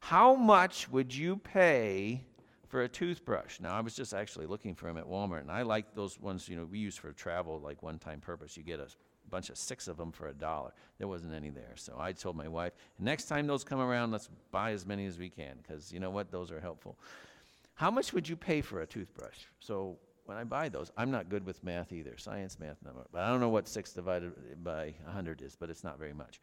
How 0.01 0.35
much 0.35 0.91
would 0.91 1.15
you 1.15 1.37
pay 1.37 2.25
for 2.69 2.83
a 2.83 2.89
toothbrush? 2.89 3.61
Now, 3.61 3.75
I 3.75 3.81
was 3.81 3.95
just 3.95 4.13
actually 4.13 4.47
looking 4.47 4.75
for 4.75 4.87
them 4.87 4.99
at 4.99 5.07
Walmart, 5.07 5.41
and 5.41 5.51
I 5.51 5.63
like 5.63 5.95
those 5.95 6.19
ones, 6.21 6.49
you 6.49 6.57
know, 6.57 6.65
we 6.65 6.79
use 6.79 6.97
for 6.97 7.13
travel, 7.13 7.61
like 7.61 7.83
one 7.83 7.99
time 7.99 8.21
purpose. 8.21 8.57
You 8.57 8.63
get 8.63 8.81
a 8.81 8.89
bunch 9.33 9.51
of 9.51 9.57
six 9.57 9.89
of 9.89 9.97
them 9.97 10.13
for 10.13 10.29
a 10.29 10.35
dollar. 10.35 10.73
There 10.99 11.09
wasn't 11.09 11.35
any 11.35 11.51
there. 11.51 11.73
So 11.75 11.97
I 11.99 12.13
told 12.13 12.37
my 12.37 12.47
wife, 12.47 12.75
next 13.01 13.25
time 13.25 13.49
those 13.49 13.65
come 13.65 13.81
around, 13.81 14.13
let's 14.13 14.29
buy 14.53 14.71
as 14.73 14.87
many 14.87 15.07
as 15.07 15.19
we 15.19 15.31
can 15.31 15.57
because 15.61 15.93
you 15.93 15.99
know 15.99 16.11
what? 16.11 16.31
Those 16.31 16.53
are 16.53 16.61
helpful. 16.61 16.97
How 17.75 17.91
much 17.91 18.13
would 18.13 18.29
you 18.29 18.37
pay 18.37 18.61
for 18.61 18.83
a 18.83 18.87
toothbrush? 18.87 19.39
So 19.59 19.97
when 20.27 20.37
I 20.37 20.45
buy 20.45 20.69
those, 20.69 20.93
I'm 20.97 21.11
not 21.11 21.31
good 21.31 21.45
with 21.45 21.65
math 21.65 21.93
either, 21.93 22.17
science 22.19 22.61
math 22.61 22.77
number. 22.85 23.07
But 23.11 23.23
I 23.23 23.31
don't 23.31 23.41
know 23.41 23.49
what 23.49 23.67
six 23.67 23.93
divided 23.93 24.33
by 24.63 24.95
100 25.05 25.43
is, 25.43 25.57
but 25.57 25.71
it's 25.71 25.83
not 25.83 25.99
very 25.99 26.13
much. 26.13 26.39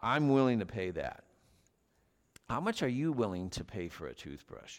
I'm 0.00 0.28
willing 0.30 0.60
to 0.60 0.66
pay 0.66 0.90
that. 0.92 1.24
How 2.48 2.60
much 2.60 2.82
are 2.82 2.88
you 2.88 3.12
willing 3.12 3.50
to 3.50 3.64
pay 3.64 3.88
for 3.88 4.06
a 4.06 4.14
toothbrush? 4.14 4.78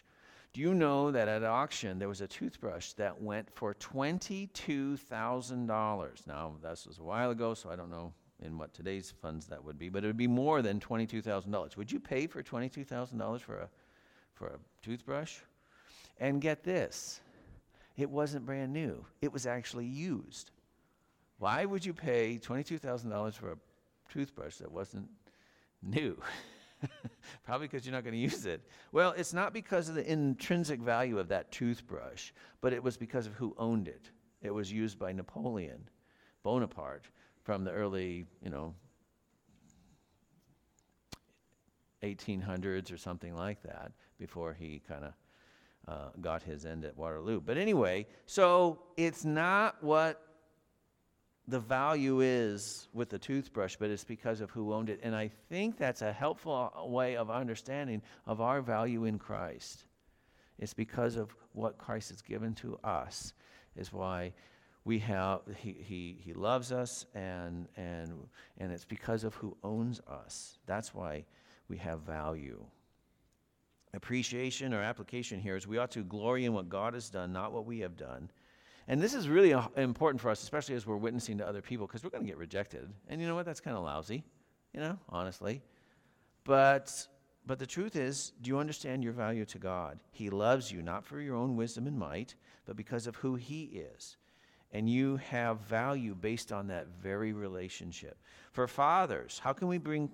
Do 0.52 0.60
you 0.60 0.74
know 0.74 1.10
that 1.10 1.28
at 1.28 1.42
auction 1.44 1.98
there 1.98 2.08
was 2.08 2.20
a 2.20 2.26
toothbrush 2.26 2.92
that 2.94 3.22
went 3.22 3.48
for 3.54 3.72
$22,000? 3.74 6.26
Now, 6.26 6.54
this 6.62 6.86
was 6.86 6.98
a 6.98 7.02
while 7.02 7.30
ago, 7.30 7.54
so 7.54 7.70
I 7.70 7.76
don't 7.76 7.90
know 7.90 8.12
in 8.42 8.58
what 8.58 8.74
today's 8.74 9.14
funds 9.22 9.46
that 9.46 9.64
would 9.64 9.78
be, 9.78 9.88
but 9.88 10.04
it 10.04 10.08
would 10.08 10.18
be 10.18 10.26
more 10.26 10.60
than 10.60 10.78
$22,000. 10.78 11.76
Would 11.76 11.90
you 11.90 12.00
pay 12.00 12.26
for 12.26 12.42
$22,000 12.42 13.40
for 13.40 13.60
a, 13.60 13.68
for 14.34 14.48
a 14.48 14.58
toothbrush? 14.82 15.38
And 16.18 16.40
get 16.40 16.64
this 16.64 17.20
it 17.96 18.10
wasn't 18.10 18.46
brand 18.46 18.72
new, 18.72 19.04
it 19.20 19.32
was 19.32 19.46
actually 19.46 19.86
used. 19.86 20.50
Why 21.38 21.64
would 21.64 21.84
you 21.84 21.94
pay 21.94 22.38
$22,000 22.38 23.34
for 23.34 23.52
a 23.52 23.56
toothbrush 24.10 24.56
that 24.56 24.70
wasn't 24.70 25.08
new? 25.82 26.20
Probably 27.44 27.68
because 27.68 27.86
you're 27.86 27.94
not 27.94 28.04
going 28.04 28.14
to 28.14 28.20
use 28.20 28.46
it. 28.46 28.62
Well, 28.92 29.14
it's 29.16 29.32
not 29.32 29.52
because 29.52 29.88
of 29.88 29.94
the 29.94 30.10
intrinsic 30.10 30.80
value 30.80 31.18
of 31.18 31.28
that 31.28 31.50
toothbrush, 31.52 32.32
but 32.60 32.72
it 32.72 32.82
was 32.82 32.96
because 32.96 33.26
of 33.26 33.34
who 33.34 33.54
owned 33.58 33.88
it. 33.88 34.10
It 34.42 34.52
was 34.52 34.72
used 34.72 34.98
by 34.98 35.12
Napoleon 35.12 35.88
Bonaparte 36.42 37.06
from 37.42 37.64
the 37.64 37.70
early, 37.70 38.26
you 38.42 38.50
know, 38.50 38.74
1800s 42.02 42.92
or 42.92 42.96
something 42.96 43.34
like 43.34 43.62
that 43.62 43.92
before 44.18 44.52
he 44.52 44.82
kind 44.88 45.04
of 45.04 45.12
uh, 45.88 46.08
got 46.20 46.42
his 46.42 46.64
end 46.64 46.84
at 46.84 46.96
Waterloo. 46.96 47.40
But 47.40 47.56
anyway, 47.56 48.06
so 48.26 48.82
it's 48.96 49.24
not 49.24 49.82
what 49.82 50.20
the 51.48 51.58
value 51.58 52.20
is 52.20 52.88
with 52.92 53.08
the 53.08 53.18
toothbrush, 53.18 53.76
but 53.76 53.90
it's 53.90 54.04
because 54.04 54.40
of 54.40 54.50
who 54.50 54.72
owned 54.72 54.88
it. 54.88 55.00
And 55.02 55.14
I 55.14 55.30
think 55.48 55.76
that's 55.76 56.02
a 56.02 56.12
helpful 56.12 56.72
way 56.88 57.16
of 57.16 57.30
understanding 57.30 58.02
of 58.26 58.40
our 58.40 58.62
value 58.62 59.04
in 59.04 59.18
Christ. 59.18 59.84
It's 60.58 60.74
because 60.74 61.16
of 61.16 61.34
what 61.52 61.78
Christ 61.78 62.10
has 62.10 62.22
given 62.22 62.54
to 62.56 62.78
us, 62.84 63.34
is 63.76 63.92
why 63.92 64.32
we 64.84 64.98
have 65.00 65.40
he, 65.58 65.72
he, 65.72 66.16
he 66.20 66.32
loves 66.32 66.72
us 66.72 67.06
and 67.14 67.68
and 67.76 68.12
and 68.58 68.72
it's 68.72 68.84
because 68.84 69.24
of 69.24 69.34
who 69.34 69.56
owns 69.64 70.00
us. 70.08 70.58
That's 70.66 70.94
why 70.94 71.24
we 71.68 71.76
have 71.78 72.00
value. 72.00 72.64
Appreciation 73.94 74.72
or 74.72 74.80
application 74.80 75.40
here 75.40 75.56
is 75.56 75.66
we 75.66 75.78
ought 75.78 75.90
to 75.92 76.02
glory 76.02 76.44
in 76.44 76.52
what 76.52 76.68
God 76.68 76.94
has 76.94 77.10
done, 77.10 77.32
not 77.32 77.52
what 77.52 77.66
we 77.66 77.80
have 77.80 77.96
done 77.96 78.30
and 78.88 79.00
this 79.00 79.14
is 79.14 79.28
really 79.28 79.54
uh, 79.54 79.68
important 79.76 80.20
for 80.20 80.30
us, 80.30 80.42
especially 80.42 80.74
as 80.74 80.86
we're 80.86 80.96
witnessing 80.96 81.38
to 81.38 81.46
other 81.46 81.62
people, 81.62 81.86
because 81.86 82.02
we're 82.02 82.10
going 82.10 82.24
to 82.24 82.28
get 82.28 82.38
rejected. 82.38 82.88
And 83.08 83.20
you 83.20 83.26
know 83.26 83.34
what? 83.34 83.46
That's 83.46 83.60
kind 83.60 83.76
of 83.76 83.84
lousy, 83.84 84.24
you 84.72 84.80
know, 84.80 84.98
honestly. 85.08 85.62
But 86.44 87.06
but 87.44 87.58
the 87.58 87.66
truth 87.66 87.96
is, 87.96 88.32
do 88.40 88.48
you 88.50 88.58
understand 88.58 89.02
your 89.02 89.12
value 89.12 89.44
to 89.46 89.58
God? 89.58 89.98
He 90.12 90.30
loves 90.30 90.70
you 90.70 90.80
not 90.80 91.04
for 91.04 91.20
your 91.20 91.34
own 91.34 91.56
wisdom 91.56 91.86
and 91.86 91.98
might, 91.98 92.34
but 92.66 92.76
because 92.76 93.06
of 93.06 93.16
who 93.16 93.34
He 93.34 93.64
is. 93.64 94.16
And 94.70 94.88
you 94.88 95.16
have 95.16 95.60
value 95.60 96.14
based 96.14 96.52
on 96.52 96.68
that 96.68 96.86
very 97.02 97.32
relationship. 97.32 98.16
For 98.52 98.66
fathers, 98.66 99.40
how 99.42 99.52
can 99.52 99.68
we 99.68 99.78
bring 99.78 100.10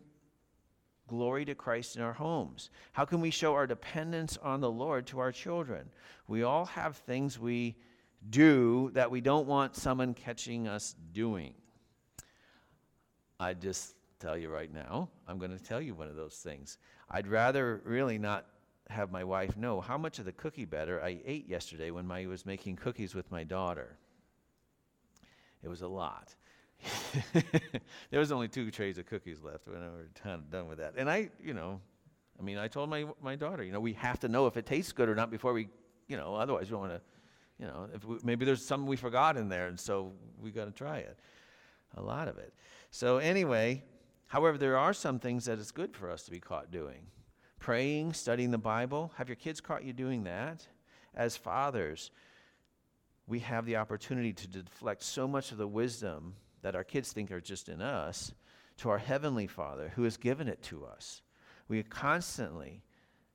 glory 1.06 1.44
to 1.44 1.54
Christ 1.54 1.96
in 1.96 2.02
our 2.02 2.12
homes? 2.12 2.70
How 2.92 3.04
can 3.04 3.20
we 3.20 3.30
show 3.30 3.54
our 3.54 3.66
dependence 3.66 4.36
on 4.42 4.60
the 4.60 4.70
Lord 4.70 5.06
to 5.08 5.20
our 5.20 5.32
children? 5.32 5.90
We 6.26 6.42
all 6.42 6.64
have 6.66 6.96
things 6.96 7.38
we 7.38 7.76
do 8.30 8.90
that 8.94 9.10
we 9.10 9.20
don't 9.20 9.46
want 9.46 9.76
someone 9.76 10.14
catching 10.14 10.68
us 10.68 10.94
doing. 11.12 11.54
I 13.40 13.54
just 13.54 13.94
tell 14.18 14.36
you 14.36 14.48
right 14.48 14.72
now, 14.72 15.08
I'm 15.26 15.38
going 15.38 15.56
to 15.56 15.62
tell 15.62 15.80
you 15.80 15.94
one 15.94 16.08
of 16.08 16.16
those 16.16 16.34
things. 16.36 16.78
I'd 17.10 17.26
rather 17.26 17.80
really 17.84 18.18
not 18.18 18.46
have 18.90 19.12
my 19.12 19.22
wife 19.22 19.56
know 19.56 19.80
how 19.80 19.98
much 19.98 20.18
of 20.18 20.24
the 20.24 20.32
cookie 20.32 20.64
batter 20.64 21.02
I 21.02 21.20
ate 21.24 21.48
yesterday 21.48 21.90
when 21.90 22.10
I 22.10 22.26
was 22.26 22.46
making 22.46 22.76
cookies 22.76 23.14
with 23.14 23.30
my 23.30 23.44
daughter. 23.44 23.96
It 25.62 25.68
was 25.68 25.82
a 25.82 25.88
lot. 25.88 26.34
there 28.10 28.20
was 28.20 28.32
only 28.32 28.48
two 28.48 28.70
trays 28.70 28.98
of 28.98 29.06
cookies 29.06 29.42
left 29.42 29.66
when 29.66 29.82
I 29.82 29.88
was 29.88 30.42
done 30.50 30.68
with 30.68 30.78
that. 30.78 30.94
And 30.96 31.10
I, 31.10 31.30
you 31.42 31.54
know, 31.54 31.80
I 32.38 32.42
mean, 32.42 32.58
I 32.58 32.68
told 32.68 32.88
my, 32.88 33.04
my 33.22 33.36
daughter, 33.36 33.62
you 33.62 33.72
know, 33.72 33.80
we 33.80 33.92
have 33.94 34.20
to 34.20 34.28
know 34.28 34.46
if 34.46 34.56
it 34.56 34.66
tastes 34.66 34.92
good 34.92 35.08
or 35.08 35.14
not 35.14 35.30
before 35.30 35.52
we, 35.52 35.68
you 36.06 36.16
know, 36.16 36.34
otherwise 36.36 36.66
we 36.66 36.70
don't 36.70 36.80
want 36.80 36.92
to 36.92 37.00
you 37.58 37.66
know, 37.66 37.88
if 37.92 38.04
we, 38.04 38.18
maybe 38.22 38.44
there's 38.44 38.64
something 38.64 38.86
we 38.86 38.96
forgot 38.96 39.36
in 39.36 39.48
there, 39.48 39.66
and 39.66 39.78
so 39.78 40.12
we 40.40 40.50
got 40.50 40.66
to 40.66 40.70
try 40.70 40.98
it. 40.98 41.18
A 41.96 42.02
lot 42.02 42.28
of 42.28 42.38
it. 42.38 42.52
So 42.90 43.18
anyway, 43.18 43.82
however, 44.26 44.58
there 44.58 44.76
are 44.76 44.92
some 44.92 45.18
things 45.18 45.46
that 45.46 45.58
it's 45.58 45.70
good 45.70 45.96
for 45.96 46.10
us 46.10 46.22
to 46.24 46.30
be 46.30 46.38
caught 46.38 46.70
doing. 46.70 47.06
Praying, 47.58 48.12
studying 48.12 48.50
the 48.50 48.58
Bible. 48.58 49.12
Have 49.16 49.28
your 49.28 49.36
kids 49.36 49.60
caught 49.60 49.84
you 49.84 49.92
doing 49.92 50.24
that? 50.24 50.66
As 51.14 51.36
fathers, 51.36 52.10
we 53.26 53.40
have 53.40 53.66
the 53.66 53.76
opportunity 53.76 54.32
to 54.32 54.46
deflect 54.46 55.02
so 55.02 55.26
much 55.26 55.50
of 55.50 55.58
the 55.58 55.66
wisdom 55.66 56.34
that 56.62 56.76
our 56.76 56.84
kids 56.84 57.12
think 57.12 57.30
are 57.30 57.40
just 57.40 57.68
in 57.68 57.82
us 57.82 58.32
to 58.78 58.90
our 58.90 58.98
Heavenly 58.98 59.46
Father 59.46 59.92
who 59.96 60.04
has 60.04 60.16
given 60.16 60.46
it 60.48 60.62
to 60.64 60.84
us. 60.84 61.22
We 61.66 61.82
constantly 61.82 62.82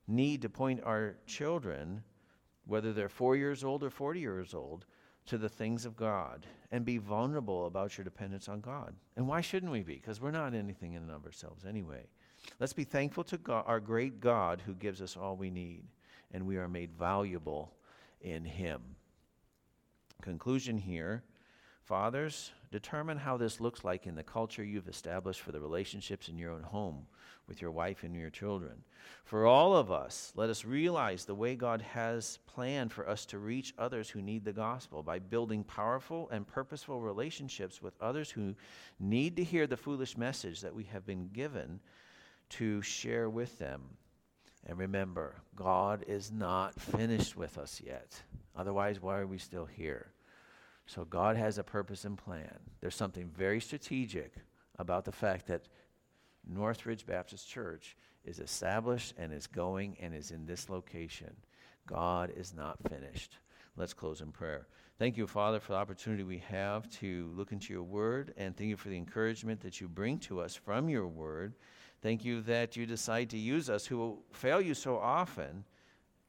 need 0.06 0.42
to 0.42 0.48
point 0.48 0.82
our 0.84 1.16
children 1.26 2.02
whether 2.66 2.92
they're 2.92 3.08
four 3.08 3.36
years 3.36 3.64
old 3.64 3.82
or 3.82 3.90
40 3.90 4.20
years 4.20 4.54
old, 4.54 4.86
to 5.26 5.38
the 5.38 5.48
things 5.48 5.86
of 5.86 5.96
God 5.96 6.46
and 6.70 6.84
be 6.84 6.98
vulnerable 6.98 7.66
about 7.66 7.96
your 7.96 8.04
dependence 8.04 8.48
on 8.48 8.60
God. 8.60 8.94
And 9.16 9.26
why 9.26 9.40
shouldn't 9.40 9.72
we 9.72 9.82
be? 9.82 9.94
Because 9.94 10.20
we're 10.20 10.30
not 10.30 10.54
anything 10.54 10.94
in 10.94 11.02
and 11.02 11.10
of 11.10 11.24
ourselves 11.24 11.64
anyway. 11.64 12.06
Let's 12.60 12.74
be 12.74 12.84
thankful 12.84 13.24
to 13.24 13.38
God, 13.38 13.64
our 13.66 13.80
great 13.80 14.20
God 14.20 14.62
who 14.66 14.74
gives 14.74 15.00
us 15.00 15.16
all 15.16 15.36
we 15.36 15.50
need, 15.50 15.84
and 16.32 16.46
we 16.46 16.58
are 16.58 16.68
made 16.68 16.92
valuable 16.92 17.72
in 18.20 18.44
Him. 18.44 18.82
Conclusion 20.20 20.76
here 20.76 21.22
Fathers, 21.84 22.50
determine 22.74 23.16
how 23.16 23.36
this 23.36 23.60
looks 23.60 23.84
like 23.84 24.04
in 24.04 24.16
the 24.16 24.24
culture 24.24 24.64
you've 24.64 24.88
established 24.88 25.40
for 25.40 25.52
the 25.52 25.60
relationships 25.60 26.28
in 26.28 26.36
your 26.36 26.50
own 26.50 26.64
home 26.64 27.06
with 27.46 27.62
your 27.62 27.70
wife 27.70 28.02
and 28.02 28.16
your 28.16 28.30
children. 28.30 28.82
For 29.24 29.46
all 29.46 29.76
of 29.76 29.92
us, 29.92 30.32
let 30.34 30.50
us 30.50 30.64
realize 30.64 31.24
the 31.24 31.36
way 31.36 31.54
God 31.54 31.82
has 31.82 32.40
planned 32.46 32.92
for 32.92 33.08
us 33.08 33.26
to 33.26 33.38
reach 33.38 33.74
others 33.78 34.10
who 34.10 34.20
need 34.20 34.44
the 34.44 34.52
gospel 34.52 35.04
by 35.04 35.20
building 35.20 35.62
powerful 35.62 36.28
and 36.30 36.48
purposeful 36.48 37.00
relationships 37.00 37.80
with 37.80 37.94
others 38.00 38.28
who 38.28 38.56
need 38.98 39.36
to 39.36 39.44
hear 39.44 39.68
the 39.68 39.76
foolish 39.76 40.16
message 40.16 40.60
that 40.62 40.74
we 40.74 40.82
have 40.84 41.06
been 41.06 41.28
given 41.28 41.78
to 42.48 42.82
share 42.82 43.30
with 43.30 43.56
them. 43.60 43.82
And 44.66 44.76
remember, 44.78 45.36
God 45.54 46.04
is 46.08 46.32
not 46.32 46.74
finished 46.74 47.36
with 47.36 47.56
us 47.56 47.80
yet. 47.86 48.20
Otherwise, 48.56 49.00
why 49.00 49.18
are 49.18 49.28
we 49.28 49.38
still 49.38 49.66
here? 49.66 50.08
So 50.86 51.04
God 51.04 51.36
has 51.36 51.58
a 51.58 51.64
purpose 51.64 52.04
and 52.04 52.16
plan. 52.18 52.58
There's 52.80 52.94
something 52.94 53.30
very 53.36 53.60
strategic 53.60 54.34
about 54.78 55.04
the 55.04 55.12
fact 55.12 55.46
that 55.46 55.68
Northridge 56.46 57.06
Baptist 57.06 57.48
Church 57.48 57.96
is 58.24 58.38
established 58.38 59.14
and 59.16 59.32
is 59.32 59.46
going 59.46 59.96
and 60.00 60.14
is 60.14 60.30
in 60.30 60.46
this 60.46 60.68
location. 60.68 61.34
God 61.86 62.32
is 62.36 62.54
not 62.54 62.78
finished. 62.88 63.38
Let's 63.76 63.94
close 63.94 64.20
in 64.20 64.30
prayer. 64.30 64.66
Thank 64.98 65.16
you, 65.16 65.26
Father, 65.26 65.58
for 65.58 65.72
the 65.72 65.78
opportunity 65.78 66.22
we 66.22 66.42
have 66.48 66.88
to 67.00 67.30
look 67.34 67.50
into 67.50 67.72
your 67.72 67.82
word, 67.82 68.32
and 68.36 68.56
thank 68.56 68.70
you 68.70 68.76
for 68.76 68.88
the 68.88 68.96
encouragement 68.96 69.60
that 69.62 69.80
you 69.80 69.88
bring 69.88 70.18
to 70.20 70.40
us 70.40 70.54
from 70.54 70.88
your 70.88 71.08
word. 71.08 71.54
Thank 72.00 72.24
you 72.24 72.42
that 72.42 72.76
you 72.76 72.86
decide 72.86 73.30
to 73.30 73.38
use 73.38 73.68
us 73.68 73.86
who 73.86 74.18
fail 74.32 74.60
you 74.60 74.74
so 74.74 74.96
often, 74.98 75.64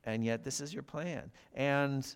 and 0.04 0.26
yet 0.26 0.44
this 0.44 0.62
is 0.62 0.74
your 0.74 0.84
plan. 0.84 1.30
And 1.54 2.08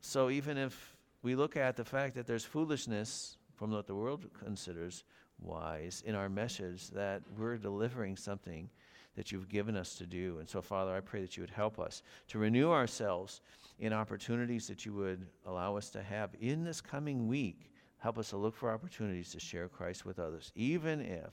so, 0.00 0.30
even 0.30 0.56
if 0.56 0.91
we 1.22 1.34
look 1.34 1.56
at 1.56 1.76
the 1.76 1.84
fact 1.84 2.14
that 2.16 2.26
there's 2.26 2.44
foolishness 2.44 3.36
from 3.54 3.70
what 3.70 3.86
the 3.86 3.94
world 3.94 4.26
considers 4.44 5.04
wise 5.40 6.02
in 6.06 6.14
our 6.14 6.28
message, 6.28 6.88
that 6.88 7.22
we're 7.36 7.56
delivering 7.56 8.16
something 8.16 8.68
that 9.16 9.30
you've 9.30 9.48
given 9.48 9.76
us 9.76 9.94
to 9.96 10.06
do. 10.06 10.38
And 10.38 10.48
so, 10.48 10.62
Father, 10.62 10.94
I 10.94 11.00
pray 11.00 11.20
that 11.20 11.36
you 11.36 11.42
would 11.42 11.50
help 11.50 11.78
us 11.78 12.02
to 12.28 12.38
renew 12.38 12.70
ourselves 12.70 13.40
in 13.78 13.92
opportunities 13.92 14.66
that 14.68 14.86
you 14.86 14.94
would 14.94 15.26
allow 15.46 15.76
us 15.76 15.90
to 15.90 16.02
have 16.02 16.30
in 16.40 16.64
this 16.64 16.80
coming 16.80 17.28
week. 17.28 17.72
Help 17.98 18.18
us 18.18 18.30
to 18.30 18.36
look 18.36 18.56
for 18.56 18.70
opportunities 18.70 19.30
to 19.32 19.40
share 19.40 19.68
Christ 19.68 20.04
with 20.04 20.18
others, 20.18 20.50
even 20.54 21.00
if 21.00 21.30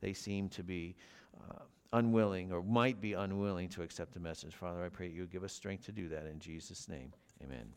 they 0.00 0.12
seem 0.12 0.48
to 0.50 0.62
be 0.62 0.96
uh, 1.50 1.62
unwilling 1.92 2.52
or 2.52 2.62
might 2.62 3.00
be 3.00 3.14
unwilling 3.14 3.68
to 3.70 3.82
accept 3.82 4.14
the 4.14 4.20
message. 4.20 4.54
Father, 4.54 4.84
I 4.84 4.88
pray 4.88 5.08
you 5.08 5.22
would 5.22 5.32
give 5.32 5.44
us 5.44 5.52
strength 5.52 5.84
to 5.86 5.92
do 5.92 6.08
that 6.08 6.26
in 6.26 6.38
Jesus' 6.38 6.88
name. 6.88 7.12
Amen. 7.42 7.68